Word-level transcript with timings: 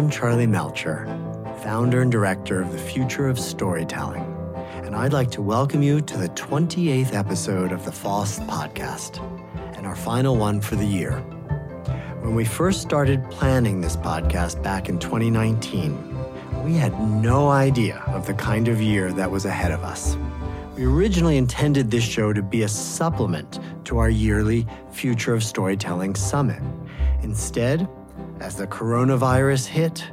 I'm 0.00 0.08
Charlie 0.08 0.46
Melcher, 0.46 1.04
founder 1.62 2.00
and 2.00 2.10
director 2.10 2.62
of 2.62 2.72
the 2.72 2.78
Future 2.78 3.28
of 3.28 3.38
Storytelling, 3.38 4.24
and 4.82 4.96
I'd 4.96 5.12
like 5.12 5.30
to 5.32 5.42
welcome 5.42 5.82
you 5.82 6.00
to 6.00 6.16
the 6.16 6.30
28th 6.30 7.12
episode 7.12 7.70
of 7.70 7.84
the 7.84 7.92
FOST 7.92 8.40
podcast, 8.46 9.20
and 9.76 9.86
our 9.86 9.94
final 9.94 10.38
one 10.38 10.62
for 10.62 10.74
the 10.74 10.86
year. 10.86 11.18
When 12.22 12.34
we 12.34 12.46
first 12.46 12.80
started 12.80 13.30
planning 13.30 13.82
this 13.82 13.94
podcast 13.94 14.62
back 14.62 14.88
in 14.88 14.98
2019, 14.98 16.64
we 16.64 16.76
had 16.76 16.98
no 16.98 17.50
idea 17.50 18.02
of 18.06 18.26
the 18.26 18.32
kind 18.32 18.68
of 18.68 18.80
year 18.80 19.12
that 19.12 19.30
was 19.30 19.44
ahead 19.44 19.70
of 19.70 19.84
us. 19.84 20.16
We 20.76 20.86
originally 20.86 21.36
intended 21.36 21.90
this 21.90 22.04
show 22.04 22.32
to 22.32 22.42
be 22.42 22.62
a 22.62 22.68
supplement 22.68 23.58
to 23.84 23.98
our 23.98 24.08
yearly 24.08 24.66
Future 24.92 25.34
of 25.34 25.44
Storytelling 25.44 26.14
Summit. 26.14 26.62
Instead, 27.22 27.86
as 28.40 28.56
the 28.56 28.66
coronavirus 28.66 29.66
hit, 29.66 30.04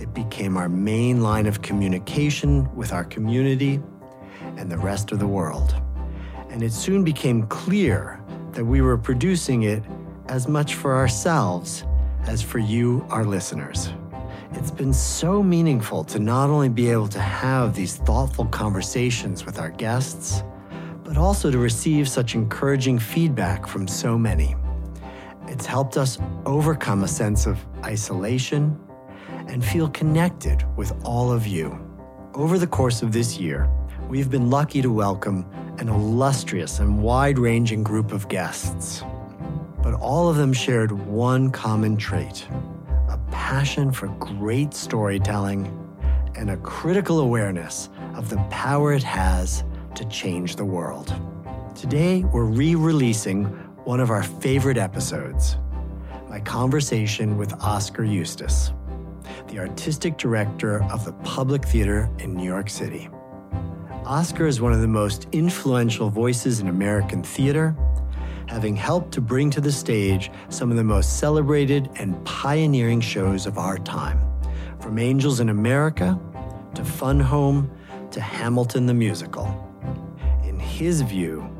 it 0.00 0.12
became 0.14 0.56
our 0.56 0.68
main 0.68 1.22
line 1.22 1.46
of 1.46 1.60
communication 1.60 2.74
with 2.74 2.92
our 2.92 3.04
community 3.04 3.80
and 4.56 4.70
the 4.70 4.78
rest 4.78 5.12
of 5.12 5.18
the 5.18 5.26
world. 5.26 5.74
And 6.50 6.62
it 6.62 6.72
soon 6.72 7.04
became 7.04 7.46
clear 7.46 8.20
that 8.52 8.64
we 8.64 8.80
were 8.80 8.96
producing 8.96 9.64
it 9.64 9.82
as 10.28 10.48
much 10.48 10.74
for 10.74 10.96
ourselves 10.96 11.84
as 12.26 12.42
for 12.42 12.58
you, 12.58 13.06
our 13.10 13.24
listeners. 13.24 13.90
It's 14.52 14.70
been 14.70 14.94
so 14.94 15.42
meaningful 15.42 16.04
to 16.04 16.18
not 16.18 16.48
only 16.48 16.70
be 16.70 16.90
able 16.90 17.08
to 17.08 17.20
have 17.20 17.74
these 17.74 17.96
thoughtful 17.96 18.46
conversations 18.46 19.44
with 19.44 19.58
our 19.58 19.70
guests, 19.70 20.42
but 21.04 21.18
also 21.18 21.50
to 21.50 21.58
receive 21.58 22.08
such 22.08 22.34
encouraging 22.34 22.98
feedback 22.98 23.66
from 23.66 23.86
so 23.86 24.18
many. 24.18 24.56
It's 25.50 25.64
helped 25.64 25.96
us 25.96 26.18
overcome 26.44 27.04
a 27.04 27.08
sense 27.08 27.46
of 27.46 27.58
isolation 27.82 28.78
and 29.48 29.64
feel 29.64 29.88
connected 29.88 30.62
with 30.76 30.92
all 31.04 31.32
of 31.32 31.46
you. 31.46 31.80
Over 32.34 32.58
the 32.58 32.66
course 32.66 33.00
of 33.00 33.12
this 33.12 33.38
year, 33.38 33.68
we've 34.10 34.30
been 34.30 34.50
lucky 34.50 34.82
to 34.82 34.92
welcome 34.92 35.46
an 35.78 35.88
illustrious 35.88 36.80
and 36.80 37.02
wide 37.02 37.38
ranging 37.38 37.82
group 37.82 38.12
of 38.12 38.28
guests. 38.28 39.02
But 39.82 39.94
all 39.94 40.28
of 40.28 40.36
them 40.36 40.52
shared 40.52 40.92
one 40.92 41.50
common 41.50 41.96
trait 41.96 42.46
a 43.08 43.18
passion 43.30 43.90
for 43.90 44.08
great 44.18 44.74
storytelling 44.74 45.66
and 46.34 46.50
a 46.50 46.58
critical 46.58 47.20
awareness 47.20 47.88
of 48.14 48.28
the 48.28 48.36
power 48.50 48.92
it 48.92 49.02
has 49.02 49.64
to 49.94 50.04
change 50.06 50.56
the 50.56 50.64
world. 50.64 51.18
Today, 51.74 52.24
we're 52.24 52.44
re 52.44 52.74
releasing 52.74 53.46
one 53.88 54.00
of 54.00 54.10
our 54.10 54.22
favorite 54.22 54.76
episodes 54.76 55.56
my 56.28 56.38
conversation 56.40 57.38
with 57.38 57.54
Oskar 57.54 58.04
Eustis, 58.04 58.70
the 59.46 59.58
artistic 59.58 60.18
director 60.18 60.82
of 60.92 61.06
the 61.06 61.14
Public 61.24 61.64
Theater 61.64 62.10
in 62.18 62.34
New 62.34 62.44
York 62.44 62.68
City. 62.68 63.08
Oskar 64.04 64.46
is 64.46 64.60
one 64.60 64.74
of 64.74 64.82
the 64.82 64.86
most 64.86 65.26
influential 65.32 66.10
voices 66.10 66.60
in 66.60 66.68
American 66.68 67.22
theater, 67.22 67.74
having 68.46 68.76
helped 68.76 69.10
to 69.12 69.22
bring 69.22 69.48
to 69.48 69.60
the 69.62 69.72
stage 69.72 70.30
some 70.50 70.70
of 70.70 70.76
the 70.76 70.84
most 70.84 71.18
celebrated 71.18 71.88
and 71.96 72.22
pioneering 72.26 73.00
shows 73.00 73.46
of 73.46 73.56
our 73.56 73.78
time, 73.78 74.20
from 74.80 74.98
Angels 74.98 75.40
in 75.40 75.48
America 75.48 76.20
to 76.74 76.84
Fun 76.84 77.18
Home 77.18 77.70
to 78.10 78.20
Hamilton 78.20 78.84
the 78.84 78.92
Musical. 78.92 79.46
In 80.44 80.60
his 80.60 81.00
view, 81.00 81.57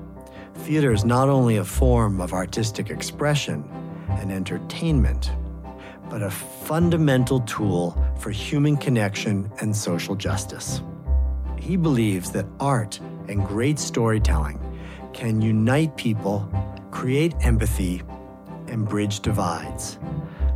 theater 0.69 0.93
is 0.93 1.03
not 1.03 1.31
only 1.31 1.57
a 1.57 1.65
form 1.65 2.21
of 2.21 2.35
artistic 2.35 2.91
expression 2.91 3.65
and 4.21 4.31
entertainment, 4.31 5.33
but 6.11 6.23
a 6.23 6.31
fundamental 6.31 7.41
tool 7.41 7.97
for 8.19 8.31
human 8.31 8.77
connection 8.77 9.51
and 9.63 9.75
social 9.75 10.15
justice. 10.15 10.83
He 11.59 11.79
believes 11.79 12.31
that 12.33 12.45
art 12.61 13.01
and 13.29 13.47
great 13.47 13.79
storytelling 13.79 14.61
can 15.15 15.41
unite 15.41 15.97
people, 15.97 16.47
create 16.91 17.35
empathy, 17.41 18.03
and 18.67 18.87
bridge 18.87 19.21
divides, 19.21 19.99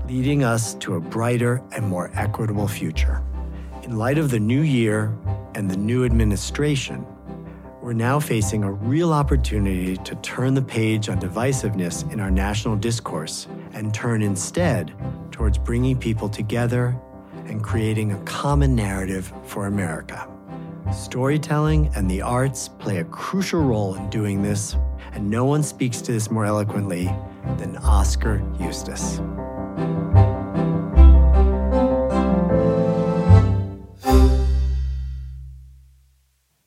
leading 0.06 0.44
us 0.44 0.74
to 0.74 0.96
a 0.96 1.00
brighter 1.00 1.62
and 1.74 1.88
more 1.88 2.10
equitable 2.12 2.68
future. 2.68 3.22
In 3.82 3.96
light 3.96 4.18
of 4.18 4.30
the 4.30 4.40
new 4.40 4.60
year 4.60 5.16
and 5.54 5.70
the 5.70 5.78
new 5.78 6.04
administration, 6.04 7.06
we're 7.82 7.92
now 7.92 8.20
facing 8.20 8.62
a 8.62 8.70
real 8.70 9.12
opportunity 9.12 9.96
to 9.96 10.14
turn 10.16 10.54
the 10.54 10.62
page 10.62 11.08
on 11.08 11.18
divisiveness 11.18 12.10
in 12.12 12.20
our 12.20 12.30
national 12.30 12.76
discourse 12.76 13.48
and 13.72 13.92
turn 13.92 14.22
instead 14.22 14.94
towards 15.32 15.58
bringing 15.58 15.98
people 15.98 16.28
together 16.28 16.96
and 17.46 17.60
creating 17.60 18.12
a 18.12 18.18
common 18.18 18.76
narrative 18.76 19.32
for 19.42 19.66
America. 19.66 20.28
Storytelling 20.94 21.90
and 21.96 22.08
the 22.08 22.22
arts 22.22 22.68
play 22.68 22.98
a 22.98 23.04
crucial 23.04 23.60
role 23.60 23.96
in 23.96 24.08
doing 24.10 24.42
this, 24.42 24.76
and 25.12 25.28
no 25.28 25.44
one 25.44 25.64
speaks 25.64 26.00
to 26.02 26.12
this 26.12 26.30
more 26.30 26.44
eloquently 26.44 27.06
than 27.58 27.76
Oskar 27.78 28.40
Eustis. 28.60 29.20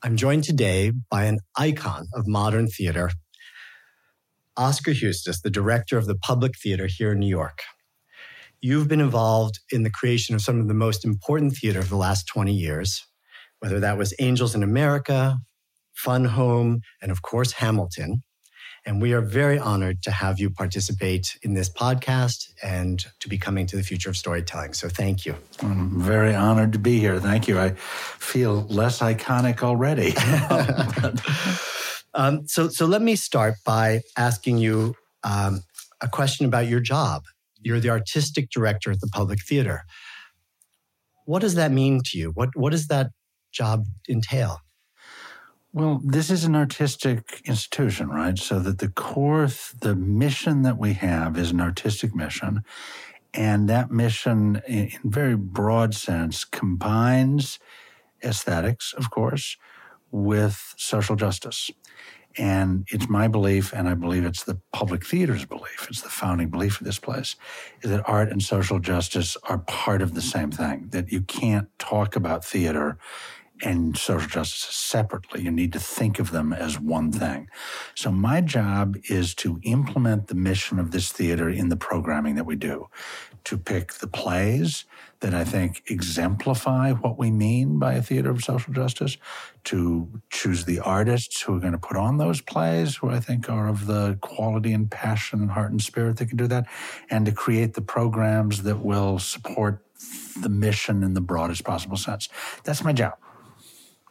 I'm 0.06 0.16
joined 0.16 0.44
today 0.44 0.92
by 1.10 1.24
an 1.24 1.40
icon 1.58 2.06
of 2.14 2.28
modern 2.28 2.68
theater, 2.68 3.10
Oskar 4.56 4.92
Eustis, 4.92 5.40
the 5.42 5.50
director 5.50 5.98
of 5.98 6.06
the 6.06 6.14
Public 6.14 6.52
Theater 6.56 6.86
here 6.86 7.10
in 7.10 7.18
New 7.18 7.26
York. 7.26 7.62
You've 8.60 8.86
been 8.86 9.00
involved 9.00 9.58
in 9.72 9.82
the 9.82 9.90
creation 9.90 10.36
of 10.36 10.42
some 10.42 10.60
of 10.60 10.68
the 10.68 10.74
most 10.74 11.04
important 11.04 11.54
theater 11.56 11.80
of 11.80 11.88
the 11.88 11.96
last 11.96 12.28
20 12.28 12.52
years, 12.52 13.04
whether 13.58 13.80
that 13.80 13.98
was 13.98 14.14
Angels 14.20 14.54
in 14.54 14.62
America, 14.62 15.38
Fun 15.92 16.26
Home, 16.26 16.82
and 17.02 17.10
of 17.10 17.22
course, 17.22 17.54
Hamilton. 17.54 18.22
And 18.86 19.02
we 19.02 19.12
are 19.14 19.20
very 19.20 19.58
honored 19.58 20.00
to 20.04 20.12
have 20.12 20.38
you 20.38 20.48
participate 20.48 21.36
in 21.42 21.54
this 21.54 21.68
podcast 21.68 22.52
and 22.62 23.04
to 23.18 23.28
be 23.28 23.36
coming 23.36 23.66
to 23.66 23.74
the 23.74 23.82
future 23.82 24.08
of 24.08 24.16
storytelling. 24.16 24.74
So 24.74 24.88
thank 24.88 25.26
you. 25.26 25.34
I'm 25.60 26.00
very 26.00 26.36
honored 26.36 26.72
to 26.74 26.78
be 26.78 27.00
here. 27.00 27.18
Thank 27.18 27.48
you. 27.48 27.58
I 27.58 27.70
feel 27.70 28.62
less 28.68 29.00
iconic 29.00 29.64
already. 29.64 30.14
um, 32.14 32.46
so, 32.46 32.68
so 32.68 32.86
let 32.86 33.02
me 33.02 33.16
start 33.16 33.54
by 33.64 34.02
asking 34.16 34.58
you 34.58 34.94
um, 35.24 35.62
a 36.00 36.08
question 36.08 36.46
about 36.46 36.68
your 36.68 36.80
job. 36.80 37.24
You're 37.60 37.80
the 37.80 37.90
artistic 37.90 38.50
director 38.50 38.92
at 38.92 39.00
the 39.00 39.08
Public 39.08 39.40
Theater. 39.42 39.82
What 41.24 41.40
does 41.40 41.56
that 41.56 41.72
mean 41.72 42.02
to 42.04 42.18
you? 42.18 42.30
What, 42.30 42.50
what 42.54 42.70
does 42.70 42.86
that 42.86 43.10
job 43.52 43.86
entail? 44.08 44.60
Well, 45.76 46.00
this 46.02 46.30
is 46.30 46.44
an 46.44 46.56
artistic 46.56 47.42
institution, 47.44 48.08
right? 48.08 48.38
So 48.38 48.60
that 48.60 48.78
the 48.78 48.88
core, 48.88 49.46
the 49.78 49.94
mission 49.94 50.62
that 50.62 50.78
we 50.78 50.94
have 50.94 51.36
is 51.36 51.50
an 51.50 51.60
artistic 51.60 52.14
mission. 52.14 52.64
And 53.34 53.68
that 53.68 53.90
mission, 53.90 54.62
in 54.66 54.90
very 55.04 55.36
broad 55.36 55.94
sense, 55.94 56.46
combines 56.46 57.58
aesthetics, 58.24 58.94
of 58.94 59.10
course, 59.10 59.58
with 60.10 60.72
social 60.78 61.14
justice. 61.14 61.70
And 62.38 62.86
it's 62.88 63.10
my 63.10 63.28
belief, 63.28 63.74
and 63.74 63.86
I 63.86 63.92
believe 63.92 64.24
it's 64.24 64.44
the 64.44 64.58
public 64.72 65.04
theater's 65.04 65.44
belief, 65.44 65.86
it's 65.90 66.00
the 66.00 66.08
founding 66.08 66.48
belief 66.48 66.80
of 66.80 66.86
this 66.86 66.98
place, 66.98 67.36
is 67.82 67.90
that 67.90 68.08
art 68.08 68.30
and 68.30 68.42
social 68.42 68.78
justice 68.78 69.36
are 69.42 69.58
part 69.58 70.00
of 70.00 70.14
the 70.14 70.22
same 70.22 70.50
thing, 70.50 70.88
that 70.92 71.12
you 71.12 71.20
can't 71.20 71.68
talk 71.78 72.16
about 72.16 72.46
theater 72.46 72.96
and 73.62 73.96
social 73.96 74.28
justice 74.28 74.74
separately. 74.74 75.42
You 75.42 75.50
need 75.50 75.72
to 75.72 75.80
think 75.80 76.18
of 76.18 76.30
them 76.30 76.52
as 76.52 76.78
one 76.78 77.10
thing. 77.12 77.48
So, 77.94 78.10
my 78.10 78.40
job 78.40 78.96
is 79.08 79.34
to 79.36 79.60
implement 79.62 80.28
the 80.28 80.34
mission 80.34 80.78
of 80.78 80.90
this 80.90 81.10
theater 81.10 81.48
in 81.48 81.68
the 81.68 81.76
programming 81.76 82.34
that 82.34 82.44
we 82.44 82.56
do, 82.56 82.88
to 83.44 83.56
pick 83.56 83.94
the 83.94 84.06
plays 84.06 84.84
that 85.20 85.32
I 85.32 85.44
think 85.44 85.82
exemplify 85.86 86.92
what 86.92 87.18
we 87.18 87.30
mean 87.30 87.78
by 87.78 87.94
a 87.94 88.02
theater 88.02 88.30
of 88.30 88.44
social 88.44 88.72
justice, 88.72 89.16
to 89.64 90.20
choose 90.30 90.64
the 90.64 90.80
artists 90.80 91.40
who 91.40 91.56
are 91.56 91.60
going 91.60 91.72
to 91.72 91.78
put 91.78 91.96
on 91.96 92.18
those 92.18 92.40
plays, 92.40 92.96
who 92.96 93.08
I 93.08 93.20
think 93.20 93.48
are 93.48 93.68
of 93.68 93.86
the 93.86 94.18
quality 94.20 94.72
and 94.72 94.90
passion 94.90 95.40
and 95.40 95.50
heart 95.50 95.70
and 95.70 95.80
spirit 95.80 96.18
that 96.18 96.28
can 96.28 96.36
do 96.36 96.46
that, 96.48 96.66
and 97.08 97.24
to 97.24 97.32
create 97.32 97.74
the 97.74 97.82
programs 97.82 98.64
that 98.64 98.84
will 98.84 99.18
support 99.18 99.82
the 100.40 100.50
mission 100.50 101.02
in 101.02 101.14
the 101.14 101.20
broadest 101.22 101.64
possible 101.64 101.96
sense. 101.96 102.28
That's 102.64 102.84
my 102.84 102.92
job. 102.92 103.14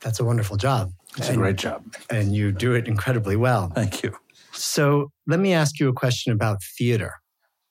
That's 0.06 0.20
a 0.20 0.24
wonderful 0.24 0.56
job. 0.56 0.94
It's 1.18 1.30
and, 1.30 1.38
a 1.38 1.42
great 1.42 1.56
job. 1.56 1.84
And 2.12 2.32
you 2.36 2.52
do 2.52 2.76
it 2.76 2.88
incredibly 2.88 3.36
well. 3.36 3.72
Thank 3.74 4.04
you. 4.04 4.16
So 4.52 5.12
let 5.26 5.40
me 5.40 5.52
ask 5.52 5.80
you 5.80 5.90
a 5.90 5.94
question 5.94 6.32
about 6.32 6.62
theater. 6.62 7.16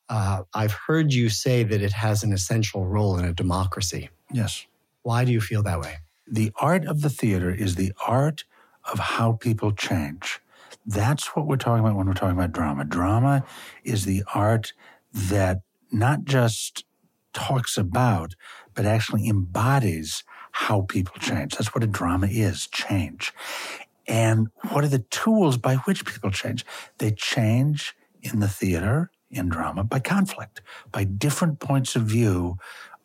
Uh, 0.09 0.43
I've 0.53 0.73
heard 0.73 1.13
you 1.13 1.29
say 1.29 1.63
that 1.63 1.81
it 1.81 1.93
has 1.93 2.25
an 2.25 2.33
essential 2.33 2.87
role 2.87 3.17
in 3.17 3.25
a 3.25 3.33
democracy. 3.33 4.11
Yes. 4.33 4.67
Why 5.03 5.25
do 5.25 5.31
you 5.31 5.41
feel 5.41 5.63
that 5.63 5.79
way? 5.79 5.99
The 6.27 6.51
art 6.57 6.85
of 6.87 7.03
the 7.03 7.09
theater 7.09 7.55
is 7.55 7.77
the 7.77 7.93
art 8.05 8.43
of 8.93 8.99
how 8.99 9.35
people 9.35 9.71
change. 9.71 10.41
That's 10.85 11.37
what 11.37 11.47
we're 11.47 11.57
talking 11.57 11.85
about 11.85 11.97
when 11.97 12.09
we're 12.09 12.15
talking 12.15 12.37
about 12.37 12.51
drama. 12.51 12.85
Drama 12.85 13.45
is 13.85 14.07
the 14.07 14.25
art 14.35 14.73
that 15.13 15.61
not 15.93 16.25
just 16.25 16.85
talks 17.33 17.79
about, 17.79 18.35
but 18.75 18.87
actually 18.87 19.29
embodies 19.29 20.25
how 20.57 20.83
people 20.83 21.17
change. 21.19 21.57
That's 21.57 21.75
what 21.75 21.83
a 21.83 21.87
drama 21.89 22.29
is 22.29 22.69
change. 22.69 23.33
And 24.07 24.51
what 24.71 24.85
are 24.85 24.89
the 24.89 25.01
tools 25.11 25.57
by 25.59 25.75
which 25.79 26.07
people 26.07 26.31
change? 26.31 26.65
They 26.99 27.11
change 27.11 27.97
in 28.23 28.39
the 28.39 28.47
theater, 28.47 29.11
in 29.33 29.49
drama, 29.49 29.83
by 29.83 29.99
conflict, 29.99 30.61
by 30.93 31.03
different 31.03 31.59
points 31.59 31.97
of 31.97 32.03
view 32.03 32.57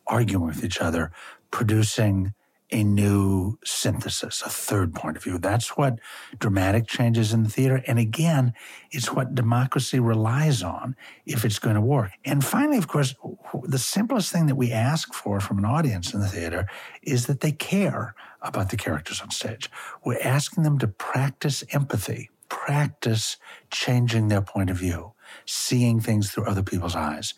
arguing 0.05 0.45
with 0.45 0.63
each 0.63 0.79
other, 0.79 1.11
producing 1.49 2.35
a 2.71 2.83
new 2.83 3.57
synthesis, 3.63 4.41
a 4.41 4.49
third 4.49 4.93
point 4.93 5.17
of 5.17 5.23
view. 5.23 5.37
That's 5.37 5.75
what 5.75 5.99
dramatic 6.37 6.87
changes 6.87 7.33
in 7.33 7.43
the 7.43 7.49
theater. 7.49 7.83
And 7.87 7.97
again, 7.97 8.53
it's 8.91 9.11
what 9.11 9.33
democracy 9.33 9.99
relies 9.99 10.61
on 10.61 10.95
if 11.25 11.45
it's 11.45 11.59
going 11.59 11.75
to 11.75 11.81
work. 11.81 12.11
And 12.23 12.45
finally, 12.45 12.77
of 12.77 12.87
course, 12.87 13.15
the 13.63 13.79
simplest 13.79 14.31
thing 14.31 14.45
that 14.47 14.55
we 14.55 14.71
ask 14.71 15.13
for 15.13 15.39
from 15.39 15.57
an 15.57 15.65
audience 15.65 16.13
in 16.13 16.19
the 16.19 16.27
theater 16.27 16.67
is 17.01 17.25
that 17.25 17.39
they 17.41 17.51
care 17.51 18.13
about 18.41 18.69
the 18.69 18.77
characters 18.77 19.21
on 19.21 19.31
stage. 19.31 19.69
We're 20.05 20.21
asking 20.23 20.63
them 20.63 20.77
to 20.79 20.87
practice 20.87 21.63
empathy, 21.71 22.29
practice 22.49 23.37
changing 23.71 24.27
their 24.27 24.41
point 24.41 24.69
of 24.69 24.77
view, 24.77 25.13
seeing 25.45 25.99
things 25.99 26.31
through 26.31 26.45
other 26.45 26.63
people's 26.63 26.95
eyes. 26.95 27.33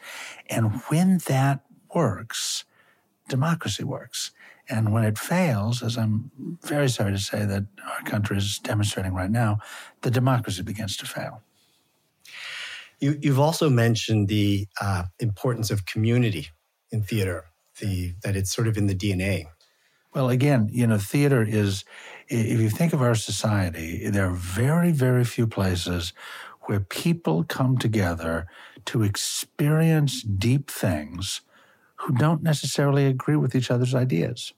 And 0.50 0.82
when 0.90 1.20
that 1.28 1.62
works, 1.94 2.66
democracy 3.28 3.84
works. 3.84 4.32
And 4.72 4.94
when 4.94 5.04
it 5.04 5.18
fails, 5.18 5.84
as 5.84 5.98
I'm 5.98 6.32
very 6.64 6.88
sorry 6.88 7.12
to 7.12 7.20
say 7.20 7.46
that 7.46 7.66
our 7.86 8.02
country 8.04 8.38
is 8.38 8.58
demonstrating 8.58 9.14
right 9.14 9.30
now, 9.30 9.58
the 10.02 10.10
democracy 10.10 10.64
begins 10.64 10.96
to 10.98 11.06
fail. 11.06 11.42
You, 13.02 13.18
have 13.26 13.40
also 13.40 13.70
mentioned 13.70 14.30
the 14.30 14.68
uh, 14.80 15.04
importance 15.20 15.72
of 15.72 15.86
community 15.86 16.48
in 16.90 17.04
theater, 17.04 17.46
the, 17.80 18.14
that 18.24 18.38
it's 18.38 18.54
sort 18.54 18.68
of 18.68 18.78
in 18.78 18.88
the 18.88 18.96
DNA. 18.96 19.46
Well, 20.14 20.30
again, 20.30 20.70
you 20.72 20.88
know, 20.88 20.98
theater 20.98 21.44
is, 21.44 21.84
if 22.30 22.60
you 22.60 22.70
think 22.70 22.94
of 22.94 23.02
our 23.02 23.16
society, 23.16 24.08
there 24.10 24.28
are 24.28 24.36
very, 24.36 24.92
very 24.92 25.26
few 25.26 25.48
places 25.48 26.14
where 26.62 26.80
people 26.80 27.44
come 27.44 27.78
together 27.78 28.48
to 28.86 29.04
experience 29.04 30.22
deep 30.22 30.70
things 30.70 31.42
who 31.96 32.14
don't 32.14 32.42
necessarily 32.42 33.06
agree 33.06 33.36
with 33.36 33.56
each 33.56 33.70
other's 33.70 33.94
ideas. 33.94 34.54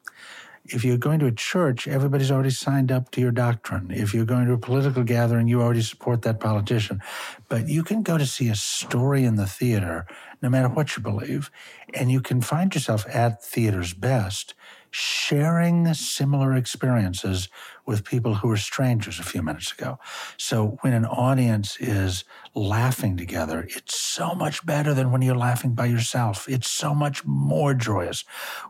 If 0.65 0.85
you're 0.85 0.97
going 0.97 1.19
to 1.19 1.25
a 1.25 1.31
church, 1.31 1.89
everybody's 1.89 2.31
already 2.31 2.49
signed 2.49 2.89
up 2.89 3.11
to 3.11 3.21
your 3.21 3.31
doctrine. 3.31 3.91
If 3.91 4.13
you're 4.13 4.23
going 4.23 4.47
to 4.47 4.53
a 4.53 4.57
political 4.57 5.03
gathering, 5.03 5.49
you 5.49 5.61
already 5.61 5.81
support 5.81 6.21
that 6.21 6.39
politician. 6.39 7.01
But 7.49 7.67
you 7.67 7.83
can 7.83 8.01
go 8.01 8.17
to 8.17 8.25
see 8.25 8.47
a 8.47 8.55
story 8.55 9.25
in 9.25 9.35
the 9.35 9.45
theater, 9.45 10.05
no 10.41 10.49
matter 10.49 10.69
what 10.69 10.95
you 10.95 11.03
believe, 11.03 11.51
and 11.93 12.09
you 12.09 12.21
can 12.21 12.39
find 12.39 12.73
yourself 12.73 13.05
at 13.09 13.43
theater's 13.43 13.93
best 13.93 14.53
sharing 14.93 15.91
similar 15.95 16.53
experiences 16.53 17.49
with 17.87 18.05
people 18.05 18.35
who 18.35 18.47
were 18.47 18.57
strangers 18.57 19.19
a 19.19 19.23
few 19.23 19.41
minutes 19.41 19.71
ago. 19.71 19.97
So 20.37 20.77
when 20.81 20.93
an 20.93 21.05
audience 21.05 21.77
is 21.79 22.23
laughing 22.53 23.17
together, 23.17 23.67
it's 23.75 23.99
so 23.99 24.35
much 24.35 24.63
better 24.63 24.93
than 24.93 25.11
when 25.11 25.23
you're 25.23 25.35
laughing 25.35 25.73
by 25.73 25.87
yourself. 25.87 26.47
It's 26.47 26.69
so 26.69 26.93
much 26.93 27.25
more 27.25 27.73
joyous. 27.73 28.23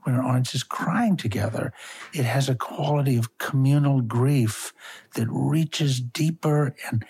When 0.04 0.16
an 0.16 0.22
audience 0.22 0.56
is 0.56 0.64
crying 0.64 1.18
together, 1.18 1.74
it 2.14 2.24
has 2.24 2.48
a 2.48 2.56
quality 2.56 3.18
of 3.18 3.38
communal 3.38 4.00
grief 4.00 4.74
that 5.16 5.28
reaches 5.30 6.00
deeper 6.00 6.74
and 6.90 7.04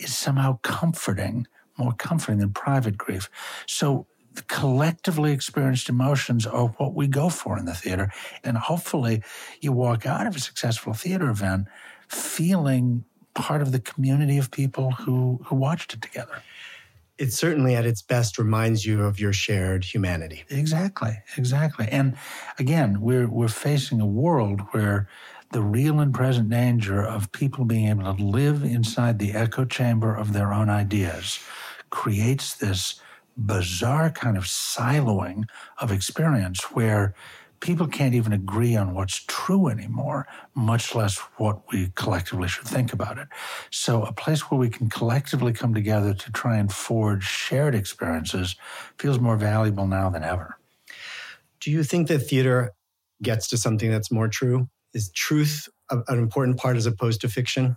is 0.00 0.16
somehow 0.16 0.58
comforting, 0.62 1.46
more 1.76 1.92
comforting 1.92 2.40
than 2.40 2.52
private 2.52 2.98
grief. 2.98 3.30
So 3.66 4.08
collectively 4.46 5.32
experienced 5.32 5.88
emotions 5.88 6.46
are 6.46 6.68
what 6.78 6.94
we 6.94 7.06
go 7.06 7.28
for 7.28 7.58
in 7.58 7.64
the 7.64 7.74
theater. 7.74 8.12
And 8.44 8.56
hopefully, 8.56 9.22
you 9.60 9.72
walk 9.72 10.06
out 10.06 10.26
of 10.26 10.36
a 10.36 10.40
successful 10.40 10.92
theater 10.92 11.28
event 11.28 11.66
feeling 12.08 13.04
part 13.34 13.62
of 13.62 13.72
the 13.72 13.80
community 13.80 14.38
of 14.38 14.50
people 14.50 14.92
who, 14.92 15.40
who 15.46 15.56
watched 15.56 15.94
it 15.94 16.02
together. 16.02 16.42
It 17.18 17.32
certainly, 17.32 17.74
at 17.74 17.84
its 17.84 18.00
best, 18.00 18.38
reminds 18.38 18.86
you 18.86 19.02
of 19.02 19.18
your 19.18 19.32
shared 19.32 19.84
humanity. 19.84 20.44
Exactly, 20.50 21.18
exactly. 21.36 21.88
And 21.90 22.16
again, 22.58 23.00
we're, 23.00 23.28
we're 23.28 23.48
facing 23.48 24.00
a 24.00 24.06
world 24.06 24.60
where 24.70 25.08
the 25.50 25.62
real 25.62 25.98
and 25.98 26.14
present 26.14 26.50
danger 26.50 27.02
of 27.02 27.32
people 27.32 27.64
being 27.64 27.88
able 27.88 28.14
to 28.14 28.22
live 28.22 28.62
inside 28.62 29.18
the 29.18 29.32
echo 29.32 29.64
chamber 29.64 30.14
of 30.14 30.32
their 30.32 30.52
own 30.52 30.68
ideas 30.68 31.40
creates 31.90 32.54
this 32.54 33.00
bizarre 33.38 34.10
kind 34.10 34.36
of 34.36 34.44
siloing 34.44 35.44
of 35.78 35.92
experience 35.92 36.62
where 36.72 37.14
people 37.60 37.86
can't 37.86 38.14
even 38.14 38.32
agree 38.32 38.76
on 38.76 38.94
what's 38.94 39.24
true 39.26 39.68
anymore, 39.68 40.26
much 40.54 40.94
less 40.94 41.18
what 41.36 41.60
we 41.72 41.90
collectively 41.94 42.48
should 42.48 42.66
think 42.66 42.92
about 42.92 43.18
it. 43.18 43.28
So, 43.70 44.02
a 44.04 44.12
place 44.12 44.50
where 44.50 44.58
we 44.58 44.68
can 44.70 44.88
collectively 44.88 45.52
come 45.52 45.74
together 45.74 46.14
to 46.14 46.32
try 46.32 46.56
and 46.56 46.72
forge 46.72 47.24
shared 47.24 47.74
experiences 47.74 48.56
feels 48.98 49.18
more 49.18 49.36
valuable 49.36 49.86
now 49.86 50.10
than 50.10 50.22
ever. 50.22 50.58
Do 51.60 51.70
you 51.70 51.82
think 51.82 52.08
that 52.08 52.20
theater 52.20 52.72
gets 53.22 53.48
to 53.48 53.56
something 53.56 53.90
that's 53.90 54.12
more 54.12 54.28
true? 54.28 54.68
Is 54.94 55.10
truth 55.10 55.68
an 55.90 56.18
important 56.18 56.58
part 56.58 56.76
as 56.76 56.86
opposed 56.86 57.20
to 57.22 57.28
fiction? 57.28 57.76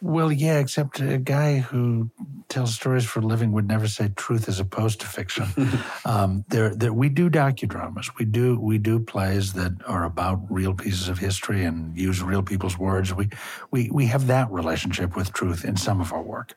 Well, 0.00 0.30
yeah, 0.30 0.58
except 0.58 1.00
a 1.00 1.18
guy 1.18 1.58
who 1.58 2.10
tells 2.48 2.74
stories 2.74 3.04
for 3.04 3.20
a 3.20 3.22
living 3.22 3.52
would 3.52 3.66
never 3.66 3.88
say 3.88 4.10
truth 4.14 4.48
as 4.48 4.60
opposed 4.60 5.00
to 5.00 5.06
fiction. 5.06 5.48
um, 6.04 6.44
there, 6.48 6.74
there, 6.74 6.92
we 6.92 7.08
do 7.08 7.28
docudramas. 7.28 8.10
We 8.18 8.24
do, 8.24 8.58
we 8.60 8.78
do 8.78 9.00
plays 9.00 9.54
that 9.54 9.72
are 9.86 10.04
about 10.04 10.40
real 10.50 10.72
pieces 10.74 11.08
of 11.08 11.18
history 11.18 11.64
and 11.64 11.96
use 11.96 12.22
real 12.22 12.42
people's 12.42 12.78
words. 12.78 13.12
We, 13.12 13.28
we, 13.70 13.90
we 13.90 14.06
have 14.06 14.28
that 14.28 14.50
relationship 14.50 15.16
with 15.16 15.32
truth 15.32 15.64
in 15.64 15.76
some 15.76 16.00
of 16.00 16.12
our 16.12 16.22
work. 16.22 16.54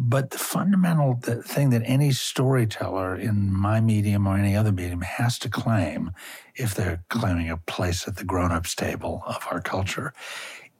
But 0.00 0.30
the 0.30 0.38
fundamental 0.38 1.18
thing 1.42 1.70
that 1.70 1.82
any 1.84 2.12
storyteller 2.12 3.16
in 3.16 3.52
my 3.52 3.80
medium 3.80 4.28
or 4.28 4.36
any 4.36 4.54
other 4.54 4.70
medium 4.70 5.00
has 5.00 5.40
to 5.40 5.48
claim, 5.48 6.12
if 6.54 6.72
they're 6.72 7.02
claiming 7.08 7.50
a 7.50 7.56
place 7.56 8.06
at 8.06 8.14
the 8.14 8.24
grown-ups 8.24 8.76
table 8.76 9.24
of 9.26 9.44
our 9.50 9.60
culture, 9.60 10.12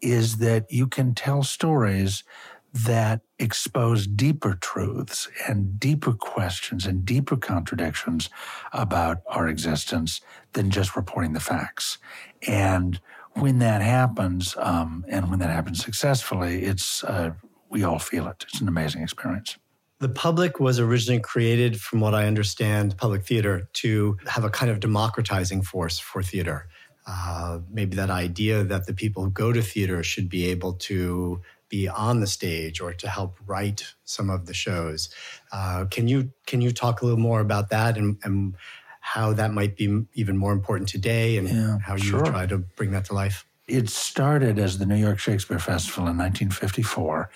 is 0.01 0.39
that 0.39 0.71
you 0.71 0.87
can 0.87 1.15
tell 1.15 1.43
stories 1.43 2.25
that 2.73 3.21
expose 3.39 4.07
deeper 4.07 4.55
truths 4.55 5.29
and 5.49 5.81
deeper 5.81 6.13
questions 6.13 6.87
and 6.87 7.05
deeper 7.05 7.37
contradictions 7.37 8.29
about 8.73 9.23
our 9.27 9.49
existence 9.49 10.21
than 10.53 10.71
just 10.71 10.95
reporting 10.95 11.33
the 11.33 11.41
facts. 11.41 11.99
And 12.47 13.01
when 13.33 13.59
that 13.61 13.81
happens, 13.81 14.55
um, 14.59 15.05
and 15.09 15.31
when 15.31 15.39
that 15.39 15.51
happens 15.51 15.83
successfully, 15.83 16.65
it's 16.65 17.03
uh, 17.05 17.31
we 17.71 17.85
all 17.85 17.99
feel 17.99 18.27
it. 18.29 18.45
It's 18.49 18.61
an 18.61 18.69
amazing 18.69 19.03
experience. 19.03 19.57
The 20.01 20.09
public 20.09 20.61
was 20.61 20.79
originally 20.79 21.21
created, 21.21 21.81
from 21.81 22.01
what 22.01 22.15
I 22.15 22.27
understand, 22.27 22.97
public 22.97 23.25
theater 23.25 23.69
to 23.75 24.17
have 24.29 24.45
a 24.45 24.51
kind 24.51 24.71
of 24.71 24.79
democratizing 24.79 25.63
force 25.63 25.99
for 25.99 26.23
theater 26.23 26.69
uh, 27.09 27.61
maybe 27.71 27.97
that 27.97 28.11
idea 28.11 28.63
that 28.63 28.87
the 28.87 28.93
people 28.93 29.25
who 29.25 29.31
go 29.31 29.51
to 29.53 29.63
theater 29.63 30.03
should 30.03 30.29
be 30.29 30.47
able 30.47 30.75
to 30.75 31.41
be 31.71 31.89
on 31.89 32.21
the 32.21 32.27
stage 32.27 32.81
or 32.81 32.93
to 32.93 33.09
help 33.09 33.39
write 33.47 33.95
some 34.05 34.29
of 34.29 34.47
the 34.47 34.55
shows. 34.55 35.09
Uh, 35.51 35.87
can 35.91 36.07
you 36.07 36.33
can 36.47 36.61
you 36.61 36.71
talk 36.71 37.01
a 37.01 37.05
little 37.05 37.21
more 37.21 37.41
about 37.41 37.71
that 37.71 37.97
and, 37.97 38.19
and 38.25 38.55
how 39.01 39.33
that 39.33 39.53
might 39.53 39.77
be 39.77 40.05
even 40.15 40.37
more 40.37 40.53
important 40.53 40.89
today 40.89 41.39
and 41.39 41.49
yeah, 41.49 41.79
how 41.79 41.95
you 41.95 42.03
sure. 42.03 42.27
try 42.27 42.47
to 42.47 42.59
bring 42.59 42.91
that 42.91 43.07
to 43.07 43.15
life? 43.15 43.47
It 43.67 43.89
started 43.89 44.59
as 44.59 44.79
the 44.79 44.87
New 44.87 44.97
York 44.97 45.19
Shakespeare 45.19 45.59
Festival 45.59 46.05
in 46.05 46.17
1954. 46.17 47.31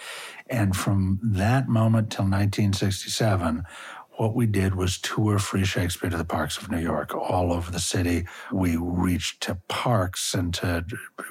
And 0.49 0.75
from 0.75 1.19
that 1.23 1.69
moment 1.69 2.11
till 2.11 2.25
1967, 2.25 3.64
what 4.16 4.35
we 4.35 4.47
did 4.47 4.75
was 4.75 4.99
tour 4.99 5.38
Free 5.38 5.64
Shakespeare 5.64 6.11
to 6.11 6.16
the 6.16 6.25
parks 6.25 6.59
of 6.59 6.71
New 6.71 6.78
York, 6.78 7.14
all 7.14 7.52
over 7.52 7.71
the 7.71 7.81
city. 7.81 8.26
We 8.52 8.76
reached 8.76 9.42
to 9.45 9.59
parks 9.69 10.35
and 10.35 10.52
to, 10.54 10.85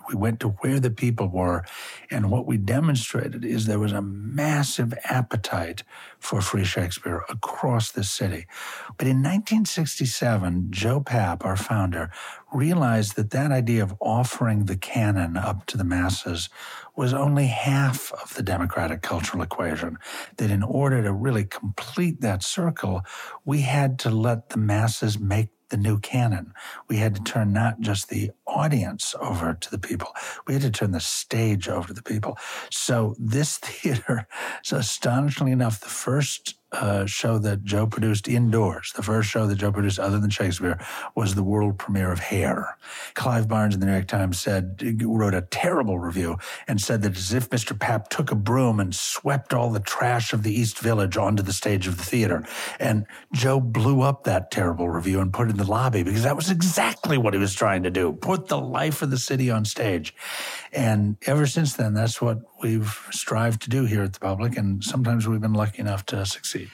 we 0.09 0.15
went 0.15 0.39
to 0.41 0.49
where 0.49 0.79
the 0.79 0.89
people 0.89 1.27
were. 1.27 1.63
And 2.11 2.29
what 2.29 2.45
we 2.45 2.57
demonstrated 2.57 3.45
is 3.45 3.65
there 3.65 3.79
was 3.79 3.93
a 3.93 4.01
massive 4.01 4.93
appetite 5.05 5.83
for 6.19 6.41
Free 6.41 6.65
Shakespeare 6.65 7.23
across 7.29 7.89
the 7.89 8.03
city. 8.03 8.45
But 8.97 9.07
in 9.07 9.17
1967, 9.17 10.67
Joe 10.71 10.99
Papp, 10.99 11.45
our 11.45 11.55
founder, 11.55 12.11
realized 12.51 13.15
that 13.15 13.31
that 13.31 13.51
idea 13.51 13.81
of 13.81 13.95
offering 14.01 14.65
the 14.65 14.75
canon 14.75 15.37
up 15.37 15.65
to 15.67 15.77
the 15.77 15.85
masses 15.85 16.49
was 16.97 17.13
only 17.13 17.47
half 17.47 18.11
of 18.21 18.33
the 18.35 18.43
democratic 18.43 19.01
cultural 19.01 19.41
equation. 19.41 19.97
That 20.35 20.51
in 20.51 20.63
order 20.63 21.01
to 21.01 21.13
really 21.13 21.45
complete 21.45 22.19
that 22.19 22.43
circle, 22.43 23.03
we 23.45 23.61
had 23.61 23.97
to 23.99 24.09
let 24.09 24.49
the 24.49 24.57
masses 24.57 25.17
make 25.17 25.47
the 25.69 25.77
new 25.77 25.99
canon. 25.99 26.53
We 26.87 26.97
had 26.97 27.15
to 27.15 27.23
turn 27.23 27.53
not 27.53 27.79
just 27.79 28.09
the 28.09 28.31
audience 28.51 29.15
over 29.19 29.53
to 29.53 29.71
the 29.71 29.79
people. 29.79 30.09
We 30.47 30.53
had 30.53 30.63
to 30.63 30.71
turn 30.71 30.91
the 30.91 30.99
stage 30.99 31.67
over 31.67 31.87
to 31.87 31.93
the 31.93 32.03
people. 32.03 32.37
So 32.69 33.15
this 33.17 33.57
theater, 33.59 34.27
so 34.63 34.77
astonishingly 34.77 35.51
enough, 35.51 35.79
the 35.79 35.87
first 35.87 36.55
uh, 36.73 37.05
show 37.05 37.37
that 37.37 37.63
Joe 37.63 37.85
produced 37.85 38.29
indoors. 38.29 38.93
The 38.95 39.03
first 39.03 39.29
show 39.29 39.45
that 39.45 39.57
Joe 39.57 39.73
produced, 39.73 39.99
other 39.99 40.19
than 40.19 40.29
Shakespeare, 40.29 40.79
was 41.15 41.35
the 41.35 41.43
world 41.43 41.77
premiere 41.77 42.11
of 42.11 42.19
Hair. 42.19 42.77
Clive 43.13 43.49
Barnes 43.49 43.73
in 43.73 43.81
the 43.81 43.87
New 43.87 43.91
York 43.91 44.07
Times 44.07 44.39
said, 44.39 44.81
wrote 45.03 45.33
a 45.33 45.41
terrible 45.41 45.99
review 45.99 46.37
and 46.69 46.79
said 46.79 47.01
that 47.01 47.17
as 47.17 47.33
if 47.33 47.49
Mr. 47.49 47.77
Papp 47.77 48.07
took 48.07 48.31
a 48.31 48.35
broom 48.35 48.79
and 48.79 48.95
swept 48.95 49.53
all 49.53 49.69
the 49.69 49.81
trash 49.81 50.31
of 50.31 50.43
the 50.43 50.53
East 50.53 50.79
Village 50.79 51.17
onto 51.17 51.43
the 51.43 51.51
stage 51.51 51.87
of 51.87 51.97
the 51.97 52.05
theater. 52.05 52.45
And 52.79 53.05
Joe 53.33 53.59
blew 53.59 54.01
up 54.01 54.23
that 54.23 54.49
terrible 54.49 54.89
review 54.89 55.19
and 55.19 55.33
put 55.33 55.47
it 55.47 55.51
in 55.51 55.57
the 55.57 55.65
lobby 55.65 56.03
because 56.03 56.23
that 56.23 56.37
was 56.37 56.49
exactly 56.49 57.17
what 57.17 57.33
he 57.33 57.39
was 57.39 57.53
trying 57.53 57.83
to 57.83 57.91
do 57.91 58.13
put 58.13 58.40
the 58.47 58.59
life 58.59 59.01
of 59.01 59.09
the 59.09 59.17
city 59.17 59.49
on 59.49 59.65
stage. 59.65 60.13
And 60.71 61.17
ever 61.25 61.47
since 61.47 61.73
then, 61.73 61.93
that's 61.93 62.21
what 62.21 62.39
we've 62.61 63.07
strived 63.11 63.61
to 63.63 63.69
do 63.69 63.85
here 63.85 64.03
at 64.03 64.13
the 64.13 64.19
public. 64.19 64.57
And 64.57 64.83
sometimes 64.83 65.27
we've 65.27 65.41
been 65.41 65.53
lucky 65.53 65.79
enough 65.79 66.05
to 66.07 66.25
succeed. 66.25 66.69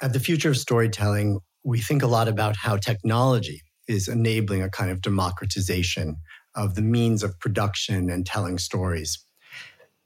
At 0.00 0.12
the 0.12 0.20
future 0.20 0.50
of 0.50 0.56
storytelling, 0.56 1.40
we 1.62 1.80
think 1.80 2.02
a 2.02 2.06
lot 2.06 2.28
about 2.28 2.56
how 2.56 2.76
technology 2.76 3.62
is 3.86 4.08
enabling 4.08 4.62
a 4.62 4.70
kind 4.70 4.90
of 4.90 5.00
democratization 5.00 6.16
of 6.54 6.74
the 6.74 6.82
means 6.82 7.22
of 7.22 7.38
production 7.38 8.10
and 8.10 8.24
telling 8.24 8.58
stories. 8.58 9.24